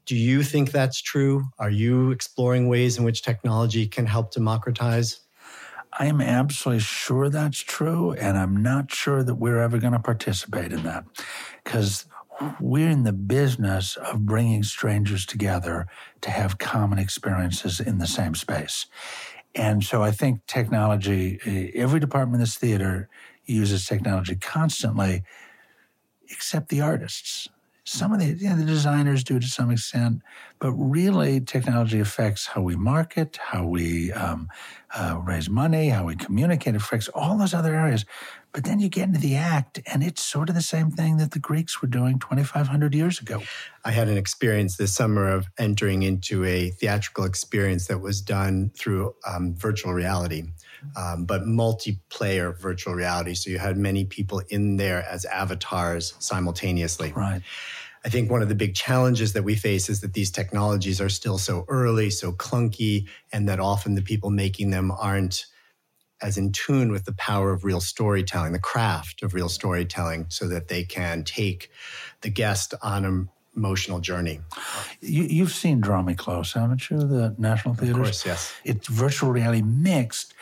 Do 0.07 0.17
you 0.17 0.43
think 0.43 0.71
that's 0.71 1.01
true? 1.01 1.45
Are 1.59 1.71
you 1.71 2.11
exploring 2.11 2.69
ways 2.69 2.99
in 2.99 3.05
which 3.05 3.23
technology 3.23 3.87
can 3.87 4.07
help 4.07 4.33
democratize? 4.33 5.21
I 5.97 6.07
am 6.07 6.21
absolutely 6.21 6.81
sure 6.81 7.29
that's 7.29 7.61
true, 7.61 8.13
and 8.13 8.37
I'm 8.37 8.63
not 8.63 8.93
sure 8.93 9.23
that 9.23 9.37
we're 9.37 9.61
ever 9.61 9.79
going 9.79 9.93
to 9.93 10.01
participate 10.01 10.73
in 10.73 10.83
that 10.83 11.05
because 11.63 12.07
we're 12.61 12.91
in 12.91 13.05
the 13.05 13.13
business 13.13 13.97
of 13.97 14.27
bringing 14.27 14.65
strangers 14.65 15.25
together 15.25 15.87
to 16.23 16.31
have 16.31 16.59
common 16.59 16.99
experiences 16.99 17.79
in 17.79 17.99
the 17.99 18.09
same 18.09 18.35
space. 18.35 18.87
And 19.55 19.85
so 19.85 20.03
I 20.03 20.11
think 20.11 20.45
technology, 20.47 21.71
every 21.77 22.01
department 22.01 22.37
in 22.37 22.41
this 22.41 22.57
theater 22.57 23.09
uses 23.45 23.87
technology 23.87 24.35
constantly, 24.35 25.23
except 26.29 26.71
the 26.71 26.81
artists. 26.81 27.49
Some 27.85 28.13
of 28.13 28.21
the, 28.21 28.27
you 28.27 28.49
know, 28.49 28.57
the 28.57 28.65
designers 28.65 29.23
do 29.23 29.39
to 29.39 29.47
some 29.47 29.71
extent, 29.71 30.23
but 30.59 30.73
really 30.73 31.41
technology 31.41 32.01
affects 32.01 32.47
how 32.47 32.63
we 32.63 32.77
market, 32.77 33.37
how 33.37 33.67
we 33.67 34.11
um, 34.13 34.49
uh, 34.95 35.21
raise 35.23 35.51
money, 35.51 35.91
how 35.91 36.07
we 36.07 36.17
communicate, 36.17 36.75
affects 36.75 37.09
all 37.09 37.37
those 37.37 37.53
other 37.53 37.75
areas. 37.75 38.07
But 38.53 38.65
then 38.65 38.79
you 38.79 38.89
get 38.89 39.09
into 39.09 39.19
the 39.19 39.35
act, 39.35 39.81
and 39.85 40.03
it's 40.03 40.23
sort 40.23 40.49
of 40.49 40.55
the 40.55 40.63
same 40.63 40.91
thing 40.93 41.17
that 41.17 41.33
the 41.33 41.41
Greeks 41.41 41.83
were 41.83 41.89
doing 41.89 42.21
2,500 42.21 42.95
years 42.95 43.21
ago. 43.21 43.43
I 43.85 43.91
had 43.91 44.09
an 44.09 44.17
experience 44.17 44.77
this 44.77 44.95
summer 44.95 45.29
of 45.29 45.49
entering 45.59 46.05
into 46.05 46.45
a 46.45 46.71
theatrical 46.71 47.25
experience 47.25 47.89
that 47.89 47.99
was 47.99 48.23
done 48.23 48.71
through 48.79 49.15
um, 49.27 49.57
virtual 49.57 49.93
reality, 49.93 50.45
um, 50.97 51.25
but 51.25 51.43
multiplayer 51.43 52.59
virtual 52.59 52.95
reality. 52.95 53.35
So 53.35 53.51
you 53.51 53.59
had 53.59 53.77
many 53.77 54.05
people 54.05 54.43
in 54.49 54.77
there 54.77 55.05
as 55.09 55.25
avatars 55.25 56.15
simultaneously. 56.19 57.13
Right. 57.13 57.43
I 58.05 58.11
think 58.11 58.31
one 58.31 58.43
of 58.43 58.49
the 58.49 58.55
big 58.55 58.75
challenges 58.75 59.33
that 59.33 59.45
we 59.45 59.55
face 59.55 59.89
is 59.89 60.03
that 60.03 60.13
these 60.13 60.31
technologies 60.31 61.01
are 61.01 61.09
still 61.09 61.39
so 61.39 61.65
early, 61.69 62.11
so 62.11 62.33
clunky, 62.33 63.09
and 63.33 63.49
that 63.49 63.61
often 63.61 63.95
the 63.95 64.03
people 64.03 64.31
making 64.31 64.71
them 64.71 64.91
aren't 64.91 65.47
as 66.21 66.39
in 66.39 66.53
tune 66.53 66.93
with 66.93 67.05
the 67.05 67.15
power 67.15 67.53
of 67.53 67.65
real 67.65 67.81
storytelling, 67.81 68.53
the 68.53 68.59
craft 68.59 69.23
of 69.23 69.35
real 69.35 69.49
storytelling, 69.49 70.27
so 70.29 70.49
that 70.49 70.69
they 70.69 70.85
can 70.85 71.25
take 71.25 71.71
the 72.21 72.31
guest 72.31 72.73
on 72.83 73.05
an 73.05 73.29
emotional 73.57 74.01
journey. 74.01 74.41
You, 75.01 75.45
have 75.45 75.53
seen 75.53 75.81
Draw 75.81 76.03
Me 76.03 76.15
Close, 76.15 76.53
haven't 76.53 76.91
you? 76.91 76.99
The 76.99 77.35
National 77.39 77.75
Theatre. 77.75 77.93
Of 77.93 78.05
course, 78.05 78.27
yes. 78.27 78.53
It's 78.65 78.89
virtual 78.89 79.33
reality 79.33 79.63
mixed 79.63 80.35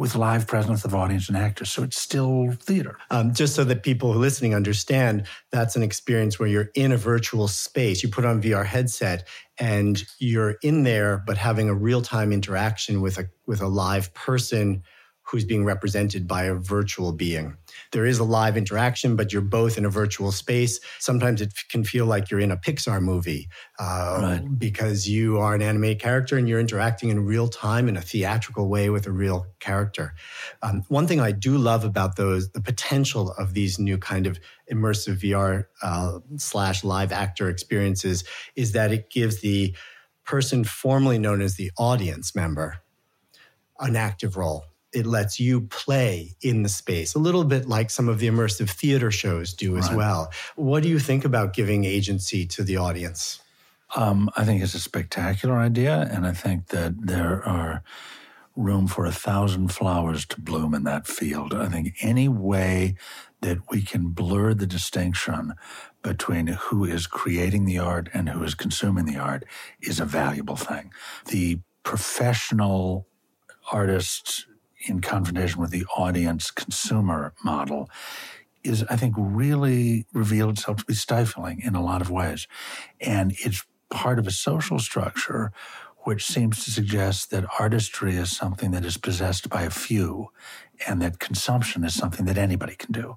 with 0.00 0.16
live 0.16 0.46
presence 0.46 0.82
of 0.86 0.94
audience 0.94 1.28
and 1.28 1.36
actors. 1.36 1.70
So 1.70 1.82
it's 1.82 2.00
still 2.00 2.52
theater. 2.52 2.96
Um, 3.10 3.34
just 3.34 3.54
so 3.54 3.64
that 3.64 3.82
people 3.82 4.14
listening 4.14 4.54
understand, 4.54 5.26
that's 5.52 5.76
an 5.76 5.82
experience 5.82 6.38
where 6.38 6.48
you're 6.48 6.70
in 6.74 6.90
a 6.90 6.96
virtual 6.96 7.48
space. 7.48 8.02
You 8.02 8.08
put 8.08 8.24
on 8.24 8.40
VR 8.40 8.64
headset 8.64 9.28
and 9.58 10.02
you're 10.18 10.52
in 10.62 10.84
there, 10.84 11.22
but 11.26 11.36
having 11.36 11.68
a 11.68 11.74
real 11.74 12.00
time 12.00 12.32
interaction 12.32 13.02
with 13.02 13.18
a 13.18 13.28
with 13.46 13.60
a 13.60 13.68
live 13.68 14.14
person 14.14 14.84
who's 15.30 15.44
being 15.44 15.64
represented 15.64 16.26
by 16.26 16.44
a 16.44 16.54
virtual 16.54 17.12
being. 17.12 17.56
There 17.92 18.04
is 18.04 18.18
a 18.18 18.24
live 18.24 18.56
interaction, 18.56 19.14
but 19.14 19.32
you're 19.32 19.42
both 19.42 19.78
in 19.78 19.84
a 19.84 19.88
virtual 19.88 20.32
space. 20.32 20.80
Sometimes 20.98 21.40
it 21.40 21.54
can 21.70 21.84
feel 21.84 22.06
like 22.06 22.30
you're 22.30 22.40
in 22.40 22.50
a 22.50 22.56
Pixar 22.56 23.00
movie 23.00 23.48
uh, 23.78 24.18
right. 24.20 24.58
because 24.58 25.08
you 25.08 25.38
are 25.38 25.54
an 25.54 25.62
animated 25.62 26.00
character 26.00 26.36
and 26.36 26.48
you're 26.48 26.58
interacting 26.58 27.10
in 27.10 27.24
real 27.24 27.46
time 27.46 27.88
in 27.88 27.96
a 27.96 28.00
theatrical 28.00 28.68
way 28.68 28.90
with 28.90 29.06
a 29.06 29.12
real 29.12 29.46
character. 29.60 30.14
Um, 30.62 30.82
one 30.88 31.06
thing 31.06 31.20
I 31.20 31.30
do 31.30 31.56
love 31.56 31.84
about 31.84 32.16
those, 32.16 32.50
the 32.50 32.60
potential 32.60 33.30
of 33.38 33.54
these 33.54 33.78
new 33.78 33.98
kind 33.98 34.26
of 34.26 34.40
immersive 34.70 35.20
VR 35.20 35.66
uh, 35.82 36.18
slash 36.38 36.82
live 36.82 37.12
actor 37.12 37.48
experiences, 37.48 38.24
is 38.56 38.72
that 38.72 38.92
it 38.92 39.10
gives 39.10 39.40
the 39.40 39.76
person 40.24 40.64
formerly 40.64 41.18
known 41.18 41.40
as 41.40 41.54
the 41.54 41.70
audience 41.78 42.34
member 42.34 42.78
an 43.78 43.96
active 43.96 44.36
role 44.36 44.64
it 44.92 45.06
lets 45.06 45.38
you 45.38 45.62
play 45.62 46.34
in 46.42 46.62
the 46.62 46.68
space, 46.68 47.14
a 47.14 47.18
little 47.18 47.44
bit 47.44 47.68
like 47.68 47.90
some 47.90 48.08
of 48.08 48.18
the 48.18 48.26
immersive 48.26 48.70
theater 48.70 49.10
shows 49.10 49.52
do 49.52 49.76
as 49.76 49.88
right. 49.88 49.96
well. 49.96 50.32
What 50.56 50.82
do 50.82 50.88
you 50.88 50.98
think 50.98 51.24
about 51.24 51.52
giving 51.52 51.84
agency 51.84 52.46
to 52.46 52.64
the 52.64 52.76
audience? 52.76 53.40
Um, 53.96 54.30
I 54.36 54.44
think 54.44 54.62
it's 54.62 54.74
a 54.74 54.80
spectacular 54.80 55.56
idea, 55.56 56.08
and 56.12 56.26
I 56.26 56.32
think 56.32 56.68
that 56.68 57.06
there 57.06 57.46
are 57.46 57.82
room 58.56 58.86
for 58.86 59.06
a 59.06 59.12
thousand 59.12 59.68
flowers 59.68 60.26
to 60.26 60.40
bloom 60.40 60.74
in 60.74 60.84
that 60.84 61.06
field. 61.06 61.54
I 61.54 61.68
think 61.68 61.94
any 62.00 62.28
way 62.28 62.94
that 63.40 63.58
we 63.70 63.82
can 63.82 64.08
blur 64.08 64.54
the 64.54 64.66
distinction 64.66 65.54
between 66.02 66.48
who 66.48 66.84
is 66.84 67.06
creating 67.06 67.64
the 67.64 67.78
art 67.78 68.08
and 68.12 68.28
who 68.28 68.42
is 68.42 68.54
consuming 68.54 69.06
the 69.06 69.16
art 69.16 69.44
is 69.80 69.98
a 70.00 70.04
valuable 70.04 70.56
thing. 70.56 70.92
The 71.26 71.60
professional 71.82 73.06
artists 73.72 74.46
in 74.86 75.00
confrontation 75.00 75.60
with 75.60 75.70
the 75.70 75.84
audience 75.96 76.50
consumer 76.50 77.32
model 77.44 77.88
is, 78.62 78.84
I 78.90 78.96
think, 78.96 79.14
really 79.16 80.06
revealed 80.12 80.58
itself 80.58 80.78
to 80.78 80.84
be 80.84 80.94
stifling 80.94 81.60
in 81.62 81.74
a 81.74 81.82
lot 81.82 82.02
of 82.02 82.10
ways. 82.10 82.46
And 83.00 83.34
it's 83.38 83.64
part 83.90 84.18
of 84.18 84.26
a 84.26 84.30
social 84.32 84.78
structure 84.78 85.52
which 86.04 86.24
seems 86.24 86.64
to 86.64 86.70
suggest 86.70 87.30
that 87.30 87.44
artistry 87.58 88.16
is 88.16 88.34
something 88.34 88.70
that 88.70 88.84
is 88.84 88.96
possessed 88.96 89.50
by 89.50 89.62
a 89.62 89.70
few 89.70 90.30
and 90.86 91.02
that 91.02 91.18
consumption 91.18 91.84
is 91.84 91.94
something 91.94 92.24
that 92.24 92.38
anybody 92.38 92.74
can 92.74 92.92
do. 92.92 93.16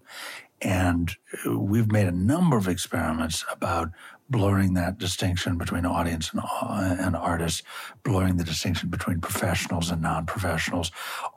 And 0.62 1.15
uh, 1.46 1.58
we've 1.60 1.91
made 1.91 2.08
a 2.08 2.12
number 2.12 2.58
of 2.58 2.67
experiments 2.67 3.46
about 3.51 3.89
blurring 4.29 4.73
that 4.73 4.97
distinction 4.97 5.57
between 5.57 5.85
audience 5.85 6.31
and, 6.31 6.41
uh, 6.43 6.95
and 6.99 7.15
artists, 7.15 7.63
blurring 8.03 8.37
the 8.37 8.43
distinction 8.43 8.89
between 8.89 9.21
professionals 9.21 9.91
and 9.91 10.01
non 10.01 10.25
professionals, 10.25 10.91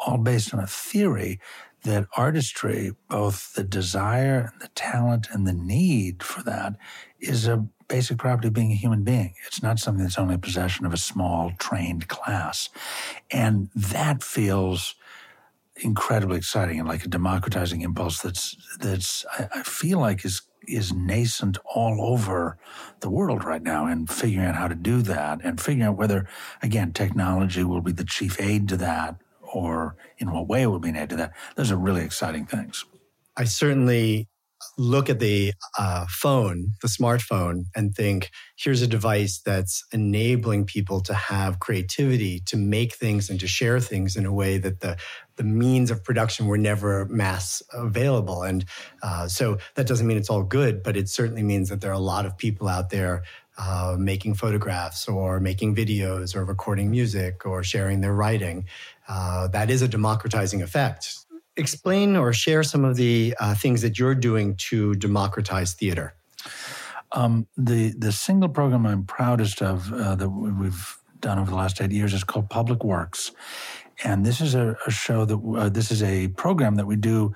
all 0.06 0.18
based 0.18 0.54
on 0.54 0.60
a 0.60 0.66
theory 0.66 1.40
that 1.82 2.06
artistry, 2.16 2.92
both 3.08 3.54
the 3.54 3.62
desire 3.64 4.50
and 4.52 4.60
the 4.60 4.68
talent 4.74 5.28
and 5.30 5.46
the 5.46 5.52
need 5.52 6.22
for 6.22 6.42
that, 6.42 6.76
is 7.20 7.46
a 7.46 7.64
basic 7.88 8.18
property 8.18 8.48
of 8.48 8.54
being 8.54 8.72
a 8.72 8.76
human 8.76 9.04
being. 9.04 9.34
It's 9.46 9.62
not 9.62 9.78
something 9.78 10.02
that's 10.02 10.18
only 10.18 10.34
a 10.34 10.38
possession 10.38 10.86
of 10.86 10.92
a 10.92 10.98
small 10.98 11.52
trained 11.58 12.08
class. 12.08 12.68
And 13.30 13.70
that 13.74 14.22
feels 14.22 14.96
incredibly 15.76 16.38
exciting 16.38 16.78
and 16.78 16.88
like 16.88 17.04
a 17.04 17.08
democratizing 17.08 17.82
impulse 17.82 18.22
that's 18.22 18.56
that's 18.80 19.26
I, 19.38 19.48
I 19.56 19.62
feel 19.62 19.98
like 19.98 20.24
is 20.24 20.40
is 20.66 20.92
nascent 20.92 21.58
all 21.74 22.00
over 22.00 22.58
the 23.00 23.10
world 23.10 23.44
right 23.44 23.62
now 23.62 23.86
and 23.86 24.10
figuring 24.10 24.46
out 24.46 24.56
how 24.56 24.68
to 24.68 24.74
do 24.74 25.02
that 25.02 25.40
and 25.44 25.60
figuring 25.60 25.88
out 25.88 25.96
whether, 25.96 26.28
again, 26.62 26.92
technology 26.92 27.64
will 27.64 27.80
be 27.80 27.92
the 27.92 28.04
chief 28.04 28.40
aid 28.40 28.68
to 28.68 28.76
that 28.76 29.16
or 29.42 29.96
in 30.18 30.32
what 30.32 30.48
way 30.48 30.62
it 30.62 30.66
will 30.66 30.78
be 30.78 30.88
an 30.88 30.96
aid 30.96 31.10
to 31.10 31.16
that. 31.16 31.32
Those 31.54 31.70
are 31.70 31.76
really 31.76 32.04
exciting 32.04 32.46
things. 32.46 32.84
I 33.36 33.44
certainly 33.44 34.28
look 34.78 35.08
at 35.08 35.20
the 35.20 35.52
uh, 35.78 36.06
phone, 36.08 36.72
the 36.82 36.88
smartphone, 36.88 37.64
and 37.74 37.94
think, 37.94 38.30
here's 38.56 38.82
a 38.82 38.86
device 38.86 39.40
that's 39.44 39.84
enabling 39.92 40.66
people 40.66 41.00
to 41.00 41.14
have 41.14 41.60
creativity, 41.60 42.40
to 42.40 42.56
make 42.56 42.94
things 42.94 43.30
and 43.30 43.40
to 43.40 43.46
share 43.46 43.80
things 43.80 44.16
in 44.16 44.26
a 44.26 44.32
way 44.32 44.58
that 44.58 44.80
the 44.80 44.96
the 45.36 45.44
means 45.44 45.90
of 45.90 46.02
production 46.02 46.46
were 46.46 46.56
never 46.56 47.04
mass 47.06 47.62
available. 47.74 48.42
And 48.42 48.64
uh, 49.02 49.28
so 49.28 49.58
that 49.74 49.86
doesn't 49.86 50.06
mean 50.06 50.16
it's 50.16 50.30
all 50.30 50.42
good, 50.42 50.82
but 50.82 50.96
it 50.96 51.10
certainly 51.10 51.42
means 51.42 51.68
that 51.68 51.82
there 51.82 51.90
are 51.90 51.94
a 51.94 51.98
lot 51.98 52.24
of 52.24 52.38
people 52.38 52.68
out 52.68 52.88
there 52.88 53.22
uh, 53.58 53.96
making 53.98 54.34
photographs 54.34 55.06
or 55.08 55.38
making 55.38 55.74
videos 55.74 56.34
or 56.34 56.44
recording 56.44 56.90
music 56.90 57.44
or 57.44 57.62
sharing 57.62 58.00
their 58.00 58.14
writing. 58.14 58.64
Uh, 59.08 59.46
that 59.48 59.70
is 59.70 59.82
a 59.82 59.88
democratizing 59.88 60.62
effect 60.62 61.25
explain 61.56 62.16
or 62.16 62.32
share 62.32 62.62
some 62.62 62.84
of 62.84 62.96
the 62.96 63.34
uh, 63.40 63.54
things 63.54 63.82
that 63.82 63.98
you're 63.98 64.14
doing 64.14 64.56
to 64.56 64.94
democratize 64.94 65.74
theater. 65.74 66.14
Um, 67.12 67.46
the 67.56 67.94
the 67.96 68.12
single 68.12 68.48
program 68.48 68.86
I'm 68.86 69.04
proudest 69.04 69.62
of 69.62 69.92
uh, 69.92 70.16
that 70.16 70.28
we've 70.28 70.98
done 71.20 71.38
over 71.38 71.50
the 71.50 71.56
last 71.56 71.80
eight 71.80 71.92
years 71.92 72.12
is 72.12 72.24
called 72.24 72.50
Public 72.50 72.84
Works, 72.84 73.32
and 74.04 74.26
this 74.26 74.40
is 74.40 74.54
a, 74.54 74.76
a 74.86 74.90
show 74.90 75.24
that 75.24 75.38
uh, 75.38 75.68
this 75.68 75.90
is 75.90 76.02
a 76.02 76.28
program 76.28 76.74
that 76.76 76.86
we 76.86 76.96
do 76.96 77.32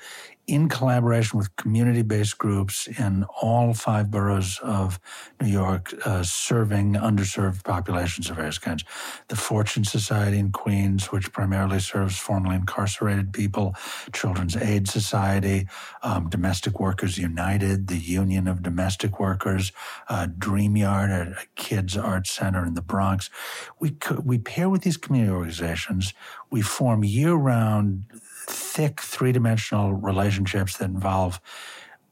in 0.50 0.68
collaboration 0.68 1.38
with 1.38 1.54
community 1.54 2.02
based 2.02 2.36
groups 2.36 2.88
in 2.88 3.24
all 3.40 3.72
five 3.72 4.10
boroughs 4.10 4.58
of 4.64 4.98
New 5.40 5.46
York, 5.46 5.94
uh, 6.04 6.24
serving 6.24 6.94
underserved 6.94 7.62
populations 7.62 8.28
of 8.28 8.36
various 8.36 8.58
kinds. 8.58 8.84
The 9.28 9.36
Fortune 9.36 9.84
Society 9.84 10.40
in 10.40 10.50
Queens, 10.50 11.12
which 11.12 11.32
primarily 11.32 11.78
serves 11.78 12.18
formerly 12.18 12.56
incarcerated 12.56 13.32
people, 13.32 13.76
Children's 14.12 14.56
Aid 14.56 14.88
Society, 14.88 15.68
um, 16.02 16.28
Domestic 16.28 16.80
Workers 16.80 17.16
United, 17.16 17.86
the 17.86 17.98
Union 17.98 18.48
of 18.48 18.60
Domestic 18.60 19.20
Workers, 19.20 19.70
uh, 20.08 20.26
Dream 20.36 20.76
Yard, 20.76 21.10
a, 21.10 21.36
a 21.40 21.46
kids' 21.54 21.96
art 21.96 22.26
center 22.26 22.66
in 22.66 22.74
the 22.74 22.82
Bronx. 22.82 23.30
We, 23.78 23.96
we 24.24 24.38
pair 24.38 24.68
with 24.68 24.82
these 24.82 24.96
community 24.96 25.32
organizations. 25.32 26.12
We 26.50 26.60
form 26.60 27.04
year 27.04 27.34
round 27.34 28.06
thick 28.50 29.00
three 29.00 29.32
dimensional 29.32 29.92
relationships 29.92 30.76
that 30.78 30.90
involve 30.90 31.40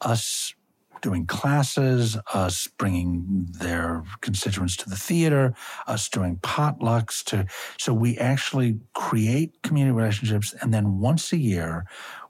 us 0.00 0.54
doing 1.00 1.26
classes, 1.26 2.16
us 2.34 2.66
bringing 2.78 3.46
their 3.60 4.02
constituents 4.20 4.76
to 4.76 4.88
the 4.88 4.96
theater, 4.96 5.54
us 5.86 6.08
doing 6.08 6.36
potlucks 6.38 7.22
to 7.24 7.46
so 7.78 7.94
we 7.94 8.18
actually 8.18 8.78
create 8.94 9.62
community 9.62 9.94
relationships 9.94 10.54
and 10.60 10.74
then 10.74 10.98
once 10.98 11.32
a 11.32 11.36
year 11.36 11.84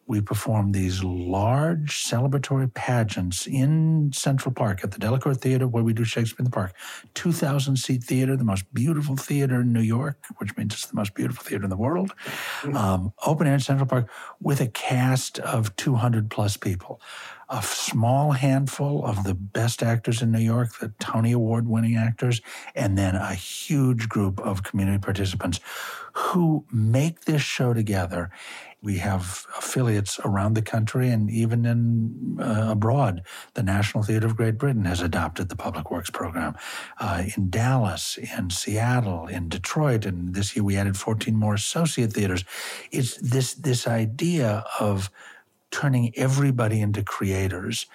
we 0.09 0.23
perform 0.23 0.73
these 0.73 1.05
large 1.05 2.03
celebratory 2.03 2.73
pageants 2.73 3.47
in 3.47 4.11
Central 4.15 4.53
Park 4.53 4.83
at 4.83 4.91
the 4.91 4.99
Delacorte 4.99 5.37
Theater, 5.37 5.69
where 5.69 5.85
we 5.85 5.93
do 5.93 6.03
Shakespeare 6.03 6.39
in 6.41 6.45
the 6.47 6.51
Park. 6.51 6.73
2,000 7.13 7.77
seat 7.77 8.03
theater, 8.03 8.35
the 8.35 8.45
most 8.45 8.73
beautiful 8.73 9.17
theater 9.17 9.61
in 9.61 9.73
New 9.73 9.83
York, 9.83 10.17
which 10.39 10.57
means 10.57 10.73
it's 10.73 10.87
the 10.87 10.97
most 10.97 11.15
beautiful 11.15 11.45
theater 11.45 11.65
in 11.65 11.71
the 11.71 11.77
world. 11.77 12.15
Mm-hmm. 12.63 12.77
Um, 12.77 13.13
open 13.27 13.47
air 13.47 13.55
in 13.55 13.61
Central 13.61 13.87
Park 13.87 14.09
with 14.41 14.63
a 14.63 14.69
cast 14.69 15.39
of 15.41 15.77
200 15.77 16.31
plus 16.31 16.57
people. 16.57 17.03
A 17.51 17.63
small 17.63 18.33
handful 18.33 19.05
of 19.05 19.25
the 19.25 19.35
best 19.35 19.83
actors 19.83 20.21
in 20.21 20.31
New 20.31 20.41
York, 20.41 20.79
the 20.81 20.93
Tony 21.01 21.33
Award 21.33 21.67
winning 21.67 21.97
actors, 21.97 22.43
and 22.75 22.97
then 22.97 23.15
a 23.15 23.35
huge 23.35 24.09
group 24.09 24.39
of 24.41 24.63
community 24.63 24.99
participants 24.99 25.61
who 26.13 26.67
make 26.73 27.25
this 27.25 27.41
show 27.41 27.73
together 27.73 28.31
we 28.81 28.99
have 28.99 29.45
affiliates 29.57 30.21
around 30.25 30.55
the 30.55 30.63
country 30.63 31.09
and 31.09 31.31
even 31.31 31.67
in 31.67 32.39
uh, 32.41 32.69
abroad. 32.71 33.23
The 33.55 33.63
National 33.63 34.05
Theatre 34.05 34.27
of 34.27 34.37
Great 34.37 34.57
Britain 34.57 34.85
has 34.85 35.01
adopted 35.01 35.49
the 35.49 35.57
Public 35.57 35.91
Works 35.91 36.11
program. 36.11 36.55
Uh, 37.01 37.25
in 37.37 37.51
Dallas, 37.51 38.17
in 38.17 38.51
Seattle, 38.51 39.27
in 39.27 39.49
Detroit, 39.49 40.05
and 40.05 40.35
this 40.35 40.55
year 40.55 40.65
we 40.65 40.77
added 40.77 40.97
14 40.97 41.35
more 41.35 41.55
associate 41.55 42.13
theaters. 42.13 42.45
It's 42.93 43.17
this 43.17 43.55
this 43.55 43.87
idea 43.89 44.65
of 44.79 45.11
turning 45.71 46.13
everybody 46.17 46.81
into 46.81 47.03
creators. 47.03 47.87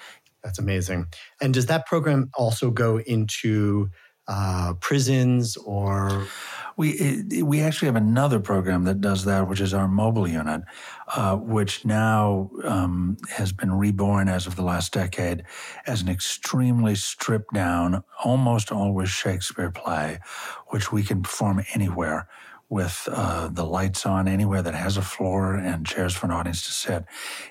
That's 0.44 0.60
amazing. 0.60 1.08
And 1.42 1.54
does 1.54 1.68
that 1.68 1.86
program 1.86 2.30
also 2.36 2.70
go 2.72 3.00
into 3.00 3.90
uh, 4.28 4.74
prisons 4.80 5.58
or? 5.58 6.28
We 6.76 7.24
we 7.44 7.62
actually 7.62 7.86
have 7.86 7.96
another 7.96 8.40
program 8.40 8.86
that 8.86 9.00
does 9.00 9.26
that, 9.26 9.48
which 9.48 9.62
is 9.62 9.76
our 9.76 9.88
mobile 9.88 10.28
unit, 10.28 10.64
uh, 11.16 11.36
which 11.36 11.86
now 11.86 12.50
um, 12.64 13.18
has 13.30 13.52
been 13.52 13.72
reborn 13.74 14.28
as 14.28 14.48
of 14.48 14.56
the 14.56 14.64
last 14.64 14.92
decade 14.92 15.44
as 15.86 16.02
an 16.02 16.10
extremely 16.10 16.96
stripped 16.96 17.54
down, 17.54 18.04
almost 18.24 18.72
always 18.72 19.10
Shakespeare 19.10 19.70
play, 19.70 20.18
which 20.70 20.92
we 20.92 21.04
can 21.04 21.22
perform 21.22 21.64
anywhere 21.76 22.28
with 22.74 23.08
uh, 23.12 23.48
the 23.50 23.64
lights 23.64 24.04
on 24.04 24.28
anywhere 24.28 24.64
that 24.64 24.74
has 24.74 24.98
a 24.98 25.02
floor 25.04 25.54
and 25.54 25.86
chairs 25.86 26.16
for 26.16 26.26
an 26.26 26.32
audience 26.32 26.64
to 26.64 26.72
sit. 26.72 27.06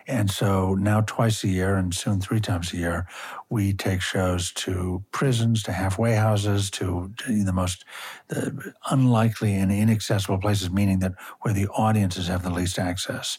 And 0.09 0.29
so 0.29 0.75
now, 0.75 1.03
twice 1.03 1.44
a 1.44 1.49
year 1.49 1.77
and 1.77 1.94
soon 1.94 2.20
three 2.20 2.40
times 2.40 2.73
a 2.73 2.77
year, 2.77 3.07
we 3.49 3.73
take 3.73 4.01
shows 4.01 4.51
to 4.55 5.05
prisons, 5.12 5.62
to 5.62 5.73
halfway 5.73 6.16
houses, 6.16 6.70
to, 6.73 7.12
the 7.29 7.53
most 7.53 7.85
the 8.27 8.75
unlikely 8.90 9.55
and 9.55 9.70
inaccessible 9.70 10.38
places, 10.38 10.73
meaning 10.73 10.99
that 10.99 11.12
where 11.42 11.55
the 11.55 11.68
audiences 11.68 12.27
have 12.27 12.42
the 12.42 12.51
least 12.51 12.77
access 12.77 13.38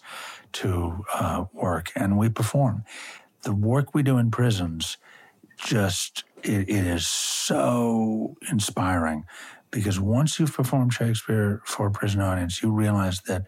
to 0.53 1.03
uh, 1.13 1.43
work. 1.51 1.91
And 1.97 2.17
we 2.17 2.29
perform. 2.29 2.86
The 3.41 3.53
work 3.53 3.93
we 3.93 4.03
do 4.03 4.17
in 4.17 4.31
prisons 4.31 4.95
just 5.58 6.23
it, 6.43 6.69
it 6.69 6.86
is 6.88 7.05
so 7.05 8.38
inspiring 8.49 9.25
because 9.73 9.99
once 9.99 10.39
you've 10.39 10.53
performed 10.53 10.93
Shakespeare 10.93 11.62
for 11.65 11.88
a 11.88 11.91
prison 11.91 12.21
audience, 12.21 12.62
you 12.62 12.71
realize 12.71 13.21
that 13.21 13.45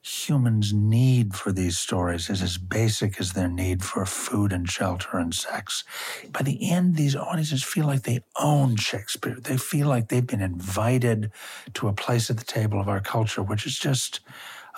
humans' 0.00 0.72
need 0.72 1.34
for 1.34 1.50
these 1.50 1.76
stories 1.76 2.30
is 2.30 2.40
as 2.40 2.58
basic 2.58 3.20
as 3.20 3.32
their 3.32 3.48
need 3.48 3.82
for 3.82 4.06
food 4.06 4.52
and 4.52 4.70
shelter 4.70 5.18
and 5.18 5.34
sex. 5.34 5.82
By 6.30 6.42
the 6.42 6.70
end, 6.70 6.94
these 6.94 7.16
audiences 7.16 7.64
feel 7.64 7.86
like 7.86 8.04
they 8.04 8.20
own 8.40 8.76
Shakespeare. 8.76 9.36
They 9.40 9.56
feel 9.56 9.88
like 9.88 10.08
they've 10.08 10.26
been 10.26 10.40
invited 10.40 11.32
to 11.74 11.88
a 11.88 11.92
place 11.92 12.30
at 12.30 12.36
the 12.36 12.44
table 12.44 12.80
of 12.80 12.88
our 12.88 13.00
culture, 13.00 13.42
which 13.42 13.66
is 13.66 13.76
just, 13.76 14.20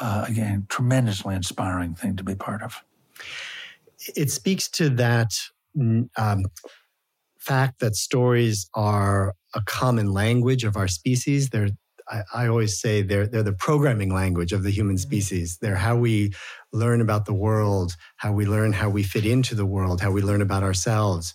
uh, 0.00 0.24
again, 0.26 0.64
tremendously 0.70 1.34
inspiring 1.34 1.94
thing 1.94 2.16
to 2.16 2.24
be 2.24 2.34
part 2.34 2.62
of. 2.62 2.82
It 4.16 4.30
speaks 4.30 4.66
to 4.70 4.88
that 4.90 5.34
um, 6.16 6.46
fact 7.38 7.80
that 7.80 7.96
stories 7.96 8.70
are 8.74 9.34
a 9.54 9.62
common 9.62 10.12
language 10.12 10.64
of 10.64 10.76
our 10.76 10.88
species. 10.88 11.50
They're 11.50 11.70
I, 12.10 12.22
I, 12.32 12.48
always 12.48 12.80
say 12.80 13.02
they're 13.02 13.26
they're 13.26 13.42
the 13.42 13.52
programming 13.52 14.12
language 14.12 14.52
of 14.52 14.62
the 14.62 14.70
human 14.70 14.96
mm-hmm. 14.96 15.02
species. 15.02 15.58
They're 15.60 15.76
how 15.76 15.96
we 15.96 16.32
learn 16.72 17.00
about 17.00 17.26
the 17.26 17.34
world, 17.34 17.96
how 18.16 18.32
we 18.32 18.46
learn 18.46 18.72
how 18.72 18.88
we 18.88 19.02
fit 19.02 19.26
into 19.26 19.54
the 19.54 19.66
world, 19.66 20.00
how 20.00 20.10
we 20.10 20.22
learn 20.22 20.42
about 20.42 20.62
ourselves. 20.62 21.34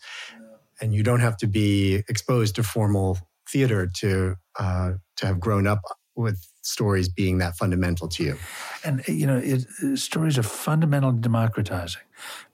And 0.82 0.94
you 0.94 1.04
don't 1.04 1.20
have 1.20 1.38
to 1.38 1.48
be 1.48 2.04
exposed 2.10 2.56
to 2.56 2.64
formal 2.64 3.18
theater 3.48 3.90
to 3.98 4.36
uh, 4.58 4.94
to 5.18 5.26
have 5.26 5.40
grown 5.40 5.68
up 5.68 5.80
with 6.16 6.48
stories 6.62 7.10
being 7.10 7.40
that 7.40 7.56
fundamental 7.56 8.08
to 8.08 8.24
you. 8.24 8.38
And 8.84 9.04
you 9.08 9.28
know, 9.28 9.38
it, 9.38 9.66
stories 9.98 10.38
are 10.38 10.44
fundamentally 10.44 11.20
democratizing 11.20 12.02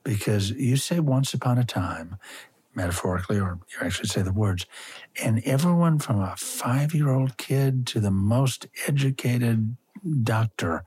because 0.04 0.52
you 0.52 0.78
say 0.78 1.00
once 1.00 1.34
upon 1.34 1.58
a 1.58 1.64
time, 1.64 2.18
metaphorically, 2.76 3.40
or 3.40 3.60
you 3.70 3.86
actually 3.86 4.08
say 4.08 4.22
the 4.22 4.34
words. 4.34 4.66
And 5.24 5.42
everyone 5.46 6.00
from 6.00 6.22
a 6.22 6.36
five 6.38 6.94
year 6.94 7.10
old 7.10 7.38
kid 7.38 7.88
to 7.88 8.00
the 8.00 8.12
most 8.12 8.68
educated 8.88 9.76
doctor 10.24 10.84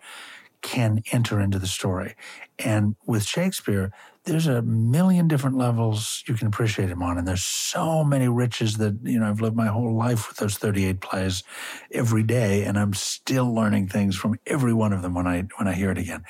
can 0.63 1.03
enter 1.11 1.41
into 1.41 1.59
the 1.59 1.67
story. 1.67 2.15
And 2.59 2.95
with 3.05 3.25
Shakespeare, 3.25 3.93
there's 4.25 4.47
a 4.47 4.63
million 4.63 5.27
different 5.27 5.59
levels 5.59 6.23
you 6.27 6.35
can 6.35 6.47
appreciate 6.47 6.89
him 6.89 7.03
on. 7.03 7.19
And 7.19 7.27
there's 7.27 7.43
so 7.43 8.05
many 8.05 8.29
riches 8.29 8.77
that, 8.77 8.97
you 9.03 9.19
know, 9.19 9.29
I've 9.29 9.41
lived 9.41 9.57
my 9.57 9.67
whole 9.67 9.95
life 9.95 10.29
with 10.29 10.37
those 10.37 10.57
38 10.57 11.01
plays 11.01 11.43
every 11.91 12.23
day. 12.23 12.63
And 12.63 12.79
I'm 12.79 12.95
still 12.95 13.53
learning 13.53 13.89
things 13.89 14.15
from 14.15 14.39
every 14.47 14.73
one 14.73 14.93
of 14.93 15.03
them 15.03 15.15
when 15.15 15.27
I, 15.27 15.45
when 15.59 15.67
I 15.67 15.73
hear 15.73 15.91
it 15.91 15.99
again. 15.99 16.23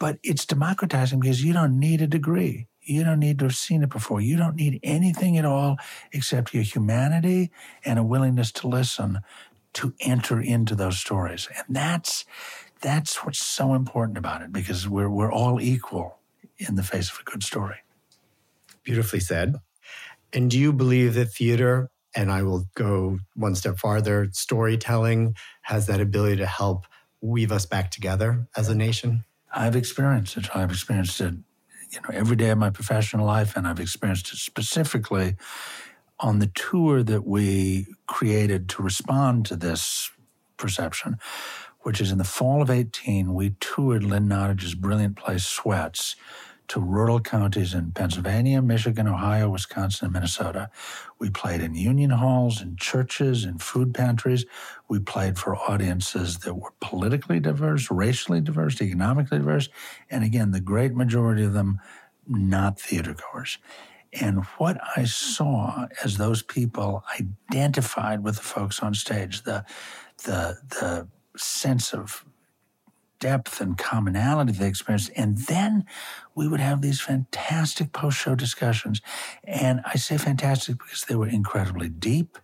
But 0.00 0.18
it's 0.24 0.44
democratizing 0.44 1.20
because 1.20 1.44
you 1.44 1.52
don't 1.52 1.78
need 1.78 2.02
a 2.02 2.08
degree. 2.08 2.66
You 2.84 3.04
don't 3.04 3.20
need 3.20 3.38
to 3.38 3.46
have 3.46 3.56
seen 3.56 3.82
it 3.82 3.88
before. 3.88 4.20
You 4.20 4.36
don't 4.36 4.56
need 4.56 4.80
anything 4.82 5.38
at 5.38 5.44
all 5.44 5.78
except 6.12 6.54
your 6.54 6.62
humanity 6.62 7.50
and 7.84 7.98
a 7.98 8.02
willingness 8.02 8.52
to 8.52 8.68
listen 8.68 9.20
to 9.74 9.94
enter 10.00 10.40
into 10.40 10.74
those 10.74 10.98
stories. 10.98 11.48
And 11.56 11.76
that's 11.76 12.24
that's 12.80 13.24
what's 13.24 13.44
so 13.44 13.74
important 13.74 14.18
about 14.18 14.42
it 14.42 14.52
because 14.52 14.88
we're 14.88 15.08
we're 15.08 15.32
all 15.32 15.60
equal 15.60 16.18
in 16.58 16.76
the 16.76 16.82
face 16.82 17.10
of 17.10 17.18
a 17.20 17.24
good 17.24 17.42
story. 17.42 17.76
Beautifully 18.82 19.20
said. 19.20 19.56
And 20.32 20.50
do 20.50 20.58
you 20.58 20.72
believe 20.72 21.14
that 21.14 21.26
theater, 21.26 21.90
and 22.14 22.30
I 22.30 22.42
will 22.42 22.66
go 22.74 23.20
one 23.34 23.54
step 23.54 23.78
farther, 23.78 24.28
storytelling 24.32 25.36
has 25.62 25.86
that 25.86 26.00
ability 26.00 26.36
to 26.36 26.46
help 26.46 26.86
weave 27.20 27.52
us 27.52 27.66
back 27.66 27.90
together 27.90 28.46
as 28.56 28.68
a 28.68 28.74
nation? 28.74 29.24
I've 29.52 29.76
experienced 29.76 30.36
it. 30.36 30.54
I've 30.54 30.70
experienced 30.70 31.20
it 31.20 31.34
you 31.94 32.00
know 32.02 32.08
every 32.12 32.36
day 32.36 32.50
of 32.50 32.58
my 32.58 32.70
professional 32.70 33.26
life, 33.26 33.56
and 33.56 33.66
I've 33.66 33.80
experienced 33.80 34.32
it 34.32 34.38
specifically 34.38 35.36
on 36.20 36.38
the 36.38 36.48
tour 36.48 37.02
that 37.02 37.26
we 37.26 37.86
created 38.06 38.68
to 38.70 38.82
respond 38.82 39.46
to 39.46 39.56
this 39.56 40.10
perception, 40.56 41.18
which 41.80 42.00
is 42.00 42.10
in 42.10 42.18
the 42.18 42.24
fall 42.24 42.62
of 42.62 42.70
18, 42.70 43.34
we 43.34 43.56
toured 43.60 44.04
Lynn 44.04 44.28
Nottage's 44.28 44.74
brilliant 44.74 45.16
play 45.16 45.38
Sweats 45.38 46.16
to 46.74 46.80
rural 46.80 47.20
counties 47.20 47.72
in 47.72 47.92
Pennsylvania, 47.92 48.60
Michigan, 48.60 49.06
Ohio, 49.06 49.48
Wisconsin, 49.48 50.06
and 50.06 50.12
Minnesota. 50.12 50.68
We 51.20 51.30
played 51.30 51.60
in 51.60 51.76
union 51.76 52.10
halls, 52.10 52.60
in 52.60 52.74
churches, 52.74 53.44
in 53.44 53.58
food 53.58 53.94
pantries. 53.94 54.44
We 54.88 54.98
played 54.98 55.38
for 55.38 55.54
audiences 55.56 56.38
that 56.38 56.54
were 56.54 56.72
politically 56.80 57.38
diverse, 57.38 57.92
racially 57.92 58.40
diverse, 58.40 58.82
economically 58.82 59.38
diverse, 59.38 59.68
and 60.10 60.24
again, 60.24 60.50
the 60.50 60.60
great 60.60 60.94
majority 60.96 61.44
of 61.44 61.52
them 61.52 61.78
not 62.26 62.80
theater 62.80 63.14
goers. 63.14 63.58
And 64.12 64.44
what 64.58 64.76
I 64.96 65.04
saw 65.04 65.86
as 66.02 66.16
those 66.16 66.42
people 66.42 67.04
identified 67.20 68.24
with 68.24 68.34
the 68.34 68.42
folks 68.42 68.80
on 68.80 68.94
stage, 68.94 69.44
the 69.44 69.64
the 70.24 70.58
the 70.70 71.06
sense 71.36 71.94
of 71.94 72.24
depth 73.20 73.60
and 73.60 73.78
commonality 73.78 74.52
they 74.52 74.68
experienced. 74.68 75.10
And 75.16 75.38
then 75.38 75.84
we 76.34 76.48
would 76.48 76.60
have 76.60 76.82
these 76.82 77.00
fantastic 77.00 77.92
post 77.92 78.18
show 78.18 78.34
discussions. 78.34 79.00
And 79.44 79.80
I 79.86 79.96
say 79.96 80.18
fantastic 80.18 80.78
because 80.78 81.02
they 81.02 81.14
were 81.14 81.28
incredibly 81.28 81.88
deep. 81.88 82.38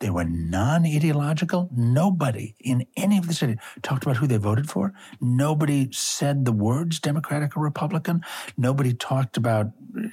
They 0.00 0.10
were 0.10 0.24
non 0.24 0.84
ideological. 0.84 1.70
Nobody 1.74 2.54
in 2.60 2.86
any 2.96 3.18
of 3.18 3.26
the 3.26 3.34
city 3.34 3.56
talked 3.82 4.04
about 4.04 4.16
who 4.16 4.26
they 4.26 4.36
voted 4.36 4.68
for. 4.68 4.92
Nobody 5.20 5.88
said 5.92 6.44
the 6.44 6.52
words 6.52 7.00
Democratic 7.00 7.56
or 7.56 7.60
Republican. 7.60 8.22
Nobody 8.56 8.92
talked 8.92 9.36
about 9.36 9.68
uh, 9.96 10.08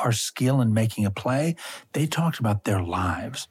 our 0.00 0.12
skill 0.12 0.60
in 0.60 0.72
making 0.72 1.06
a 1.06 1.10
play. 1.10 1.56
They 1.92 2.06
talked 2.06 2.38
about 2.38 2.64
their 2.64 2.82
lives. 2.82 3.48